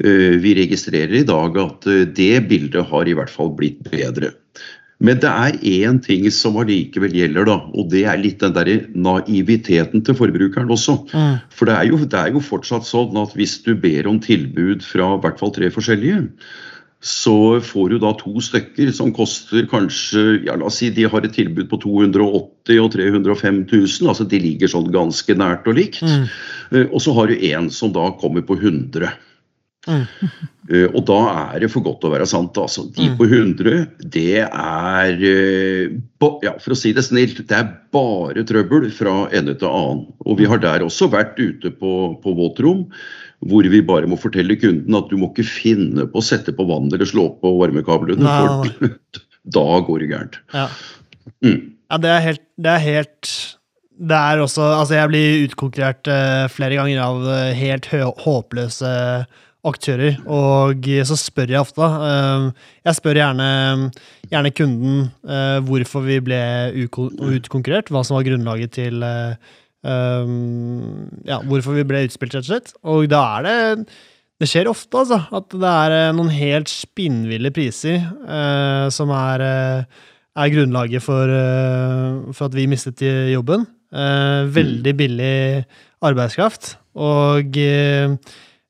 Eh, 0.00 0.40
Vi 0.40 0.56
registrerer 0.56 1.20
i 1.20 1.28
dag 1.28 1.60
at 1.60 1.84
det 2.16 2.48
bildet 2.48 2.88
har 2.88 3.04
i 3.04 3.12
hvert 3.12 3.30
fall 3.30 3.52
blitt 3.52 3.84
bedre. 3.92 4.32
Men 4.98 5.20
det 5.22 5.30
er 5.30 5.58
én 5.62 6.00
ting 6.02 6.24
som 6.34 6.56
allikevel 6.58 7.12
gjelder, 7.14 7.46
da, 7.46 7.58
og 7.70 7.90
det 7.92 8.02
er 8.10 8.18
litt 8.18 8.40
den 8.42 8.54
der 8.56 8.70
naiviteten 8.98 10.02
til 10.02 10.16
forbrukeren 10.18 10.72
også. 10.74 10.96
Mm. 11.12 11.36
For 11.54 11.70
det 11.70 11.76
er, 11.76 11.84
jo, 11.92 12.00
det 12.02 12.18
er 12.18 12.32
jo 12.34 12.42
fortsatt 12.42 12.88
sånn 12.88 13.14
at 13.22 13.36
hvis 13.38 13.60
du 13.62 13.76
ber 13.78 14.10
om 14.10 14.18
tilbud 14.22 14.82
fra 14.82 15.12
i 15.14 15.20
hvert 15.22 15.38
fall 15.38 15.54
tre 15.54 15.70
forskjellige, 15.70 16.24
så 16.98 17.60
får 17.62 17.92
du 17.92 18.00
da 18.02 18.10
to 18.18 18.40
stykker 18.42 18.90
som 18.90 19.12
koster 19.14 19.68
kanskje 19.70 20.40
ja 20.48 20.56
la 20.58 20.66
oss 20.66 20.80
si 20.80 20.88
de 20.90 21.04
har 21.06 21.22
et 21.22 21.36
tilbud 21.36 21.68
på 21.70 21.78
280 21.84 22.80
og 22.82 22.90
305 22.96 23.60
000, 23.70 24.08
altså 24.10 24.26
de 24.26 24.40
ligger 24.42 24.72
sånn 24.72 24.90
ganske 24.90 25.36
nært 25.38 25.70
og 25.70 25.78
likt. 25.78 26.02
Mm. 26.02 26.26
Eh, 26.74 26.90
Og 26.90 26.98
så 27.04 27.14
har 27.14 27.30
du 27.30 27.38
en 27.52 27.70
som 27.70 27.94
da 27.94 28.10
kommer 28.18 28.42
på 28.42 28.58
100. 28.58 29.14
Mm. 29.88 30.04
Eh, 30.68 30.86
Og 30.92 31.04
da 31.08 31.18
er 31.54 31.62
det 31.62 31.70
for 31.72 31.84
godt 31.84 32.04
å 32.04 32.10
være 32.12 32.26
sant. 32.28 32.58
altså. 32.60 32.84
De 32.94 33.08
Mm. 33.08 33.16
på 33.16 33.24
100, 33.28 33.86
det 34.04 34.42
er 34.44 35.14
eh, 35.16 35.88
ja, 36.44 36.52
For 36.60 36.74
å 36.74 36.76
si 36.76 36.92
det 36.92 37.04
snilt, 37.06 37.40
det 37.48 37.56
er 37.56 37.70
bare 37.92 38.44
trøbbel 38.44 38.90
fra 38.92 39.28
ende 39.32 39.54
til 39.58 39.68
annen. 39.68 40.06
Og 40.26 40.38
vi 40.38 40.44
har 40.50 40.58
der 40.58 40.84
også 40.84 41.08
vært 41.10 41.38
ute 41.38 41.70
på, 41.70 42.20
på 42.22 42.36
våtrom, 42.36 42.86
hvor 43.46 43.62
vi 43.70 43.80
bare 43.80 44.06
må 44.10 44.18
fortelle 44.18 44.58
kunden 44.58 44.94
at 44.98 45.08
du 45.08 45.16
må 45.16 45.30
ikke 45.32 45.46
finne 45.46 46.06
på 46.10 46.18
å 46.20 46.24
sette 46.26 46.52
på 46.52 46.66
vann 46.68 46.90
eller 46.92 47.06
slå 47.06 47.30
på 47.40 47.54
varmekablene, 47.60 48.26
for 48.26 48.90
da 49.58 49.66
går 49.86 49.98
det 50.02 50.10
gærent. 50.10 50.40
Ja. 50.52 50.68
Mm. 51.44 51.60
Ja, 51.88 51.96
det 52.02 52.10
er 52.10 52.20
helt 52.24 52.42
Det 52.58 52.72
er 52.72 52.82
helt 52.84 53.30
det 53.98 54.14
er 54.14 54.38
også, 54.38 54.62
altså 54.62 54.94
Jeg 54.94 55.10
blir 55.10 55.44
utkonkurrert 55.48 56.06
uh, 56.06 56.46
flere 56.52 56.78
ganger 56.78 57.00
av 57.02 57.24
uh, 57.26 57.50
helt 57.56 57.88
håpløse 57.90 58.90
aktører, 59.68 60.18
og 60.26 60.84
så 61.06 61.16
spør 61.18 61.52
jeg 61.52 61.60
ofte. 61.60 61.84
eh, 61.84 62.66
jeg 62.88 62.98
spør 62.98 63.20
gjerne, 63.20 63.48
gjerne 64.30 64.52
kunden 64.56 64.98
eh, 65.28 65.58
hvorfor 65.68 66.04
vi 66.06 66.18
ble 66.24 66.40
utkonkurrert, 66.84 67.92
hva 67.92 68.04
som 68.04 68.18
var 68.18 68.26
grunnlaget 68.28 68.74
til 68.78 69.02
eh, 69.06 69.34
um, 69.86 71.08
ja, 71.28 71.40
hvorfor 71.44 71.78
vi 71.78 71.86
ble 71.88 72.04
utspilt, 72.08 72.36
rett 72.36 72.46
og 72.46 72.52
slett. 72.52 72.72
Og 72.84 73.08
da 73.12 73.24
er 73.38 73.48
det 73.48 73.88
Det 74.38 74.46
skjer 74.46 74.68
ofte, 74.70 74.94
altså, 74.94 75.16
at 75.34 75.50
det 75.50 75.72
er 75.72 75.96
eh, 75.96 76.12
noen 76.14 76.30
helt 76.30 76.70
spinnville 76.70 77.50
priser 77.50 78.04
som 78.94 79.10
er, 79.10 79.42
er 80.38 80.52
grunnlaget 80.54 81.02
for, 81.02 81.32
for 82.30 82.46
at 82.46 82.54
vi 82.54 82.68
mistet 82.70 83.02
jobben. 83.32 83.66
Veldig 83.90 84.94
billig 84.94 85.64
arbeidskraft. 86.04 86.76
Og 86.98 87.58
eh, 87.58 88.14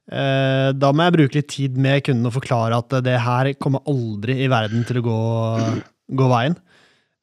da 0.09 0.89
må 0.97 1.05
jeg 1.05 1.13
bruke 1.19 1.37
litt 1.37 1.49
tid 1.53 1.77
med 1.77 2.01
kunden 2.07 2.27
og 2.31 2.33
forklare 2.39 2.79
at 2.81 2.95
det 3.05 3.19
her 3.21 3.51
kommer 3.61 3.83
aldri 3.91 4.39
i 4.45 4.49
verden 4.49 4.87
til 4.89 5.03
å 5.03 5.05
gå, 5.05 5.19
gå 6.17 6.29
veien. 6.33 6.57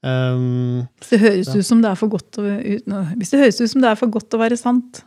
Um, 0.05 0.83
Hvis 1.01 1.09
det 1.15 1.19
høres 1.23 1.47
Ja. 1.49 1.55
ut 1.57 1.65
som 1.65 1.79
det 1.81 1.89
er 1.89 1.97
for 1.97 2.11
godt 2.13 2.37
å, 2.37 2.43
ut- 2.45 2.85
nå, 2.91 2.99
hvis 3.17 3.31
det 3.33 3.39
høres 3.41 3.57
ut 3.63 3.71
som 3.71 3.81
det 3.81 3.89
er 3.89 3.97
for 3.97 4.11
godt 4.13 4.35
å 4.37 4.41
være 4.43 4.57
sant, 4.59 4.99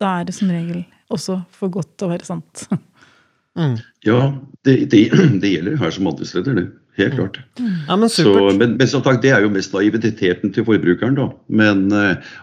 da 0.00 0.20
er 0.20 0.24
det 0.24 0.34
som 0.38 0.48
regel 0.48 0.86
også 1.12 1.44
for 1.52 1.68
godt 1.74 2.00
å 2.06 2.08
være 2.08 2.24
sant. 2.24 2.64
mm. 3.58 3.74
Ja, 4.08 4.20
det, 4.64 4.78
det, 4.88 5.02
det 5.42 5.50
gjelder 5.52 5.76
her 5.82 5.92
som 5.92 6.08
andre 6.08 6.24
steder, 6.30 6.56
det. 6.62 6.66
Helt 6.98 7.14
klart. 7.14 7.38
Ja, 7.60 7.96
men 7.96 8.10
Så, 8.10 8.32
men, 8.58 8.74
men 8.78 8.90
som 8.90 9.04
sagt, 9.04 9.22
det 9.22 9.30
er 9.34 9.44
jo 9.44 9.52
mest 9.54 9.74
naiviteten 9.76 10.52
til 10.54 10.66
forbrukeren, 10.66 11.14
da. 11.18 11.28
Men 11.46 11.86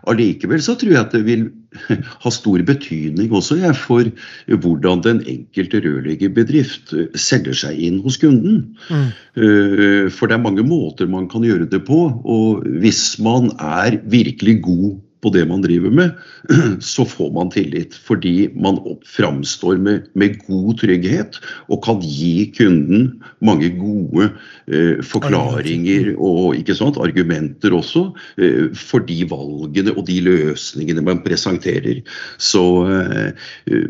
allikevel 0.07 0.61
uh, 0.61 0.65
så 0.65 0.77
tror 0.79 0.95
jeg 0.95 1.01
at 1.01 1.15
det 1.15 1.25
vil 1.27 1.49
ha 2.23 2.31
stor 2.31 2.63
betydning 2.67 3.33
også 3.35 3.59
ja, 3.59 3.73
for 3.75 4.07
hvordan 4.47 5.03
den 5.05 5.21
enkelte 5.27 5.81
rørleggerbedrift 5.83 6.93
eh, 6.95 7.09
selger 7.19 7.57
seg 7.65 7.79
inn 7.87 8.01
hos 8.05 8.19
kunden. 8.21 8.61
Mm. 8.87 9.09
Uh, 9.35 10.05
For 10.13 10.31
det 10.31 10.37
er 10.37 10.45
mange 10.45 10.65
måter 10.67 11.09
man 11.11 11.29
kan 11.31 11.45
gjøre 11.45 11.67
det 11.71 11.83
på. 11.87 11.99
Og 12.23 12.63
hvis 12.81 13.17
man 13.23 13.51
er 13.59 13.99
virkelig 14.11 14.61
god 14.65 14.95
på 15.25 15.33
det 15.33 15.43
man 15.49 15.63
driver 15.65 15.93
med, 15.93 16.13
så 16.93 17.05
får 17.09 17.31
man 17.35 17.51
tillit. 17.53 17.97
Fordi 18.07 18.49
man 18.53 18.79
framstår 19.09 19.81
med, 19.81 20.09
med 20.13 20.37
god 20.45 20.79
trygghet 20.83 21.39
og 21.67 21.81
kan 21.85 22.01
gi 22.05 22.51
kunden 22.55 23.07
mange 23.45 23.71
gode 23.79 24.29
eh, 24.69 25.01
forklaringer 25.05 26.13
og 26.15 26.55
ikke 26.59 26.77
sant, 26.77 27.01
argumenter 27.01 27.73
også 27.75 28.07
eh, 28.37 28.73
for 28.77 29.05
de 29.05 29.23
valgene 29.31 29.95
og 29.95 30.05
de 30.09 30.21
løsningene 30.29 31.05
man 31.05 31.23
presenterer. 31.25 32.03
Så 32.37 32.65
eh, 32.85 33.47
eh, 33.71 33.89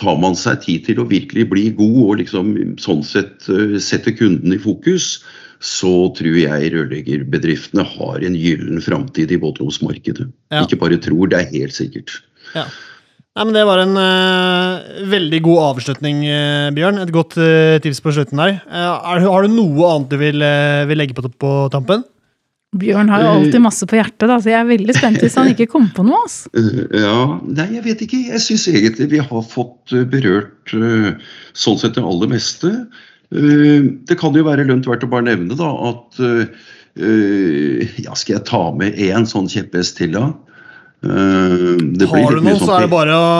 tar 0.00 0.16
man 0.20 0.36
seg 0.38 0.62
tid 0.64 0.86
til 0.88 1.02
å 1.02 1.08
virkelig 1.08 1.46
bli 1.50 1.68
god 1.76 2.00
og 2.06 2.18
liksom 2.22 2.52
sånn 2.80 3.02
sett 3.06 3.48
eh, 3.52 3.76
sette 3.82 4.14
kunden 4.16 4.54
i 4.54 4.60
fokus, 4.60 5.18
så 5.62 5.92
tror 6.18 6.36
jeg 6.36 6.72
rørleggerbedriftene 6.74 7.84
har 7.86 8.24
en 8.26 8.38
gyllen 8.38 8.82
framtid 8.82 9.30
i 9.30 9.38
båtlomsmarkedet. 9.42 10.26
Ja. 10.50 10.64
Ikke 10.64 10.80
bare 10.80 10.98
tror, 11.02 11.28
det 11.30 11.38
er 11.38 11.52
helt 11.54 11.76
sikkert. 11.76 12.18
Ja. 12.56 12.66
Nei, 13.32 13.46
men 13.46 13.54
Det 13.56 13.64
var 13.64 13.80
en 13.80 13.96
uh, 13.96 15.06
veldig 15.08 15.38
god 15.46 15.60
avslutning, 15.70 16.24
uh, 16.26 16.68
Bjørn. 16.76 16.98
Et 17.00 17.12
godt 17.14 17.38
uh, 17.40 17.78
tips 17.80 18.02
på 18.04 18.12
slutten 18.12 18.42
der. 18.42 18.58
Er, 18.68 19.22
har 19.24 19.46
du 19.46 19.54
noe 19.54 19.92
annet 19.94 20.12
du 20.12 20.18
vil, 20.20 20.44
vil 20.90 21.00
legge 21.00 21.16
på, 21.16 21.24
på 21.30 21.52
tampen? 21.72 22.04
Bjørn 22.76 23.10
har 23.12 23.20
jo 23.20 23.30
alltid 23.36 23.60
masse 23.60 23.84
på 23.88 23.98
hjertet, 23.98 24.24
da, 24.28 24.38
så 24.40 24.48
jeg 24.48 24.56
er 24.56 24.68
veldig 24.68 24.94
spent 24.96 25.18
hvis 25.20 25.34
han 25.36 25.50
ikke 25.50 25.66
kommer 25.68 25.92
på 25.96 26.04
noe. 26.08 26.22
ass. 26.24 26.38
Eh, 26.56 27.00
Ja, 27.02 27.38
nei, 27.44 27.66
jeg 27.76 27.84
vet 27.84 28.04
ikke. 28.06 28.20
Jeg 28.32 28.44
syns 28.44 28.64
egentlig 28.72 29.10
vi 29.12 29.20
har 29.20 29.42
fått 29.48 29.92
berørt 30.12 30.72
sånn 30.72 31.80
sett 31.80 31.98
det 31.98 32.04
aller 32.04 32.32
meste. 32.32 32.72
Eh, 33.32 33.90
Det 34.08 34.18
kan 34.20 34.34
jo 34.36 34.44
være 34.44 34.66
lønt 34.68 34.86
verdt 34.88 35.06
å 35.06 35.10
bare 35.12 35.26
nevne 35.30 35.56
da 35.58 35.70
at 35.90 36.20
eh, 36.20 37.92
Ja, 38.04 38.12
skal 38.18 38.36
jeg 38.36 38.44
ta 38.50 38.64
med 38.76 38.98
én 39.00 39.24
sånn 39.28 39.48
kjepphest 39.48 39.96
til, 40.00 40.12
da? 40.18 40.26
Eh, 41.02 41.78
det 41.80 42.04
blir 42.04 42.12
Har 42.12 42.36
litt 42.36 42.42
du 42.42 42.44
mye 42.44 42.52
noe, 42.52 42.60
så 42.60 42.68
sånn 42.68 42.76
er 42.76 42.84
det 42.86 42.92
bare 42.92 43.16
å 43.16 43.30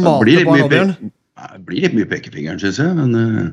mate 0.00 0.46
på 0.46 0.56
Nei, 1.36 1.50
Det 1.52 1.66
blir 1.68 1.84
litt 1.84 1.98
mye 1.98 2.08
pekefingeren, 2.08 2.60
syns 2.62 2.78
jeg. 2.80 2.94
Men, 2.96 3.52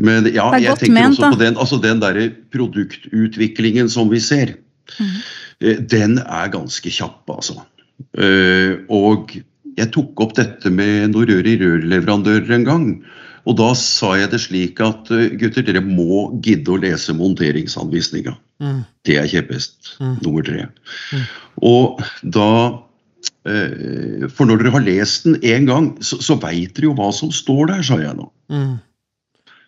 men 0.00 0.28
ja, 0.32 0.46
jeg 0.56 0.78
tenker 0.80 0.94
ment, 0.96 1.18
også 1.18 1.34
på 1.34 1.40
den, 1.42 1.58
altså 1.60 1.78
den 1.82 2.00
derre 2.00 2.30
produktutviklingen 2.54 3.90
som 3.92 4.08
vi 4.08 4.20
ser. 4.24 4.54
Eh, 5.60 5.76
Den 5.92 6.16
er 6.24 6.48
ganske 6.54 6.88
kjapp, 6.88 7.28
altså. 7.28 7.60
Eh, 8.16 8.80
Og 8.88 9.36
jeg 9.76 9.92
tok 9.92 10.24
opp 10.24 10.32
dette 10.38 10.72
med 10.72 11.12
noen 11.12 11.28
rør 11.28 11.46
i 11.52 11.58
rør-leverandører 11.60 12.54
en 12.56 12.64
gang. 12.66 12.86
Og 13.46 13.56
da 13.60 13.70
sa 13.78 14.14
jeg 14.18 14.30
det 14.32 14.40
slik 14.42 14.80
at 14.84 15.10
eh, 15.14 15.28
gutter, 15.38 15.62
dere 15.66 15.82
må 15.84 16.28
gidde 16.44 16.74
å 16.74 16.80
lese 16.80 17.14
monteringsanvisninga. 17.16 18.34
Mm. 18.62 18.82
Det 19.06 19.18
er 19.20 19.30
kjepphest 19.30 19.94
Mm. 20.00 20.16
nummer 20.22 20.42
tre. 20.46 20.66
Mm. 21.12 21.22
Og 21.62 22.02
da 22.22 22.50
eh, 23.46 24.26
For 24.30 24.46
når 24.46 24.62
dere 24.62 24.74
har 24.76 24.84
lest 24.86 25.24
den 25.24 25.38
én 25.42 25.66
gang, 25.66 25.96
så, 26.02 26.20
så 26.22 26.36
veit 26.42 26.74
dere 26.76 26.90
jo 26.90 26.94
hva 26.98 27.12
som 27.14 27.30
står 27.34 27.72
der, 27.72 27.82
sa 27.86 27.98
jeg 28.02 28.14
nå. 28.18 28.28
Mm. 28.50 28.76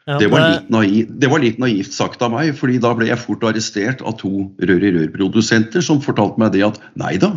Ja, 0.09 0.19
Det 0.19 0.31
var, 0.33 0.47
litt 0.49 0.71
naiv, 0.73 1.11
det 1.23 1.29
var 1.31 1.43
litt 1.43 1.59
naivt 1.63 1.93
sagt 1.95 2.23
av 2.25 2.33
meg, 2.33 2.55
fordi 2.59 2.79
da 2.83 2.95
ble 2.97 3.07
jeg 3.11 3.21
fort 3.21 3.45
arrestert 3.47 4.01
av 4.03 4.17
to 4.19 4.49
rør-i-rør-produsenter 4.59 5.85
som 5.85 6.01
fortalte 6.03 6.41
meg 6.41 6.55
det 6.57 6.65
at 6.67 6.81
nei 6.99 7.13
da, 7.21 7.37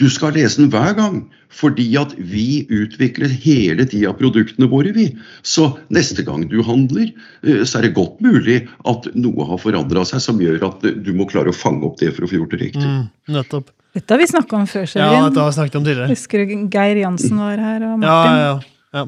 du 0.00 0.08
skal 0.10 0.32
lese 0.36 0.60
den 0.62 0.70
hver 0.72 0.94
gang, 0.96 1.18
fordi 1.52 1.84
at 2.00 2.14
vi 2.16 2.64
utvikler 2.72 3.28
hele 3.42 3.84
tida 3.84 4.14
produktene 4.16 4.68
våre, 4.72 4.92
vi. 4.96 5.10
Så 5.44 5.66
neste 5.92 6.24
gang 6.24 6.46
du 6.48 6.62
handler, 6.64 7.10
eh, 7.44 7.60
så 7.68 7.78
er 7.78 7.88
det 7.88 7.94
godt 7.98 8.22
mulig 8.24 8.62
at 8.88 9.10
noe 9.14 9.44
har 9.50 9.60
forandra 9.60 10.04
seg 10.08 10.24
som 10.24 10.40
gjør 10.40 10.64
at 10.70 10.84
eh, 10.88 10.96
du 10.96 11.12
må 11.12 11.28
klare 11.28 11.52
å 11.52 11.56
fange 11.56 11.84
opp 11.84 11.98
det 12.00 12.14
for 12.16 12.24
å 12.24 12.30
få 12.30 12.40
gjort 12.40 12.56
det 12.56 12.62
riktig. 12.64 12.82
mm, 12.88 13.08
nettopp. 13.36 13.68
Dette 13.92 14.14
har 14.14 14.22
vi 14.22 14.26
snakka 14.30 14.56
om 14.56 14.64
før, 14.66 14.86
Ja, 14.96 15.10
dette 15.28 15.40
har 15.44 15.50
vi 15.50 15.56
snakket 15.58 15.74
om 15.76 15.84
tidligere. 15.84 16.08
Husker 16.14 16.46
du 16.48 16.54
Geir 16.72 16.96
Jansen 17.02 17.36
var 17.36 17.58
her, 17.60 17.82
og 17.84 17.90
Ja, 17.90 17.96
Martin? 18.00 18.38
ja, 18.40 18.60
ja. 18.94 19.04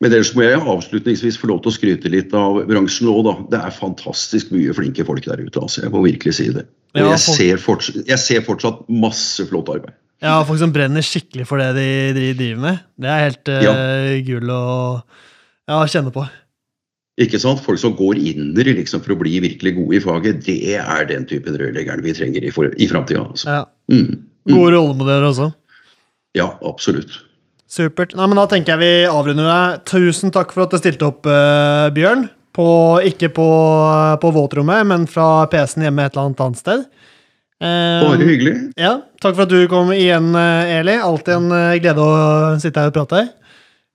Men 0.00 0.12
ellers 0.16 0.34
må 0.34 0.42
jeg 0.42 0.58
avslutningsvis 0.58 1.36
få 1.38 1.46
lov 1.52 1.60
til 1.62 1.70
å 1.70 1.76
skryte 1.76 2.10
litt 2.10 2.32
av 2.34 2.62
bransjen 2.66 3.06
òg, 3.12 3.22
da. 3.26 3.34
Det 3.52 3.60
er 3.68 3.70
fantastisk 3.78 4.50
mye 4.50 4.72
flinke 4.74 5.04
folk 5.06 5.22
der 5.28 5.42
ute, 5.44 5.60
altså. 5.60 5.82
Jeg 5.84 5.92
må 5.92 6.02
virkelig 6.02 6.34
si 6.40 6.48
det. 6.56 6.66
Og 6.90 7.00
Ja, 7.00 7.10
jeg, 7.12 7.22
ser 7.22 7.60
fortsatt, 7.62 8.02
jeg 8.08 8.18
ser 8.18 8.44
fortsatt 8.46 8.82
masse 8.90 9.44
flott 9.46 9.68
arbeid. 9.70 9.94
Ja, 10.20 10.40
folk 10.44 10.60
som 10.60 10.72
brenner 10.74 11.04
skikkelig 11.04 11.46
for 11.48 11.62
det 11.62 11.70
de 12.16 12.32
driver 12.36 12.60
med. 12.66 12.80
Det 13.00 13.08
er 13.08 13.22
helt 13.28 13.50
eh, 13.54 14.18
gull 14.26 14.50
å 14.52 14.64
ja, 15.70 15.78
kjenne 15.88 16.12
på. 16.12 16.26
Ikke 17.20 17.40
sant? 17.40 17.62
Folk 17.64 17.80
som 17.80 17.94
går 17.96 18.18
inner 18.18 18.68
liksom, 18.68 19.02
for 19.04 19.14
å 19.14 19.20
bli 19.20 19.38
virkelig 19.44 19.74
gode 19.76 19.96
i 19.96 20.02
faget, 20.02 20.42
det 20.46 20.76
er 20.80 21.08
den 21.08 21.26
typen 21.28 21.56
rørleggeren 21.60 22.04
vi 22.04 22.14
trenger 22.16 22.44
i, 22.44 22.52
for, 22.54 22.72
i 22.76 22.88
framtida. 22.90 23.24
Altså. 23.28 23.56
Ja. 23.60 23.64
Mm. 23.92 24.26
Mm. 24.48 24.54
Gode 24.54 24.74
rollemodeller 24.76 25.28
også. 25.28 25.50
Ja, 26.36 26.52
absolutt. 26.64 27.18
Supert. 27.70 28.16
Nei, 28.18 28.26
men 28.26 28.38
Da 28.40 28.48
tenker 28.50 28.74
jeg 28.74 28.82
vi 28.82 29.08
avrunder 29.10 29.46
deg. 29.46 29.82
Tusen 29.90 30.32
takk 30.34 30.54
for 30.54 30.64
at 30.64 30.74
du 30.74 30.80
stilte 30.80 31.06
opp, 31.06 31.28
uh, 31.28 31.88
Bjørn. 31.94 32.26
På, 32.56 32.66
ikke 33.06 33.28
på, 33.30 33.46
på 34.22 34.30
våtrommet, 34.34 34.86
men 34.90 35.04
fra 35.10 35.46
PC-en 35.52 35.84
hjemme 35.86 36.02
et 36.08 36.14
eller 36.16 36.30
annet 36.30 36.40
annet 36.46 36.58
sted. 36.62 36.86
Eh, 37.60 38.00
Bare 38.06 38.26
hyggelig. 38.26 38.54
Ja, 38.80 38.96
Takk 39.20 39.36
for 39.36 39.44
at 39.44 39.52
du 39.52 39.60
kom 39.70 39.92
igjen, 39.94 40.32
eh, 40.34 40.78
Eli. 40.80 40.96
Alltid 40.98 41.34
en 41.36 41.52
eh, 41.52 41.76
glede 41.82 42.02
å 42.02 42.56
sitte 42.62 42.80
her 42.82 42.90
og 42.90 42.96
prate. 42.96 43.26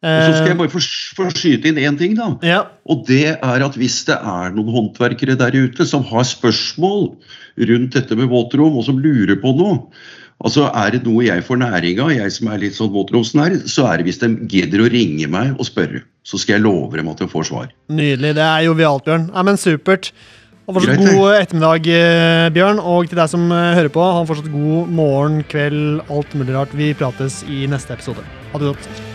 Og 0.06 0.22
så 0.22 0.34
skal 0.38 0.52
jeg 0.52 0.54
Eh, 0.54 0.60
bare 0.60 0.70
få 0.70 0.82
få 1.18 1.26
skyte 1.34 1.72
inn 1.72 1.80
én 1.82 1.96
ting, 1.98 2.14
da. 2.14 2.28
ja, 2.46 2.60
Og 2.86 3.06
det 3.08 3.40
er 3.42 3.64
at 3.66 3.76
hvis 3.80 4.04
det 4.06 4.14
er 4.20 4.52
noen 4.54 4.70
håndverkere 4.76 5.34
der 5.40 5.56
ute 5.56 5.88
som 5.90 6.04
har 6.06 6.28
spørsmål 6.30 7.16
rundt 7.58 7.96
dette 7.98 8.16
med 8.20 8.30
våtrom, 8.30 8.78
og 8.78 8.86
som 8.86 9.00
lurer 9.02 9.40
på 9.42 9.56
noe 9.58 9.80
Altså 10.44 10.68
Er 10.68 10.92
det 10.92 11.06
noe 11.06 11.24
jeg 11.26 11.44
får 11.48 11.62
næring 11.62 12.02
av, 12.04 12.12
jeg 12.12 12.34
som 12.36 12.50
er 12.52 12.62
litt 12.62 12.76
sånn 12.76 12.92
våtromsnær, 12.94 13.56
så 13.72 13.88
er 13.90 14.02
det 14.02 14.10
hvis 14.10 14.20
de 14.22 14.32
gidder 14.52 14.84
å 14.84 14.90
ringe 14.92 15.30
meg 15.32 15.56
og 15.56 15.70
spørre. 15.70 16.04
Så 16.26 16.40
skal 16.42 16.58
jeg 16.58 16.66
love 16.66 16.98
dem 16.98 17.10
at 17.12 17.22
de 17.22 17.30
får 17.30 17.48
svar. 17.52 17.70
Nydelig. 17.94 18.34
Det 18.36 18.44
er 18.44 18.66
jovialt, 18.66 19.06
Bjørn. 19.06 19.30
Nei, 19.32 19.46
men 19.48 19.62
Supert. 19.62 20.12
Og 20.66 20.80
fortsatt 20.80 20.98
Greit, 20.98 21.14
god 21.14 21.40
ettermiddag, 21.40 21.90
eh, 21.94 22.50
Bjørn. 22.56 22.82
Og 22.82 23.10
til 23.10 23.22
deg 23.22 23.30
som 23.30 23.48
eh, 23.54 23.74
hører 23.78 23.94
på, 23.94 24.02
ha 24.02 24.24
fortsatt 24.26 24.52
god 24.54 24.94
morgen, 25.02 25.44
kveld, 25.52 26.02
alt 26.10 26.38
mulig 26.38 26.58
rart. 26.58 26.74
Vi 26.78 26.94
prates 26.98 27.44
i 27.46 27.68
neste 27.70 27.94
episode. 27.94 28.26
Ha 28.52 28.62
det 28.62 28.74
godt. 28.74 29.15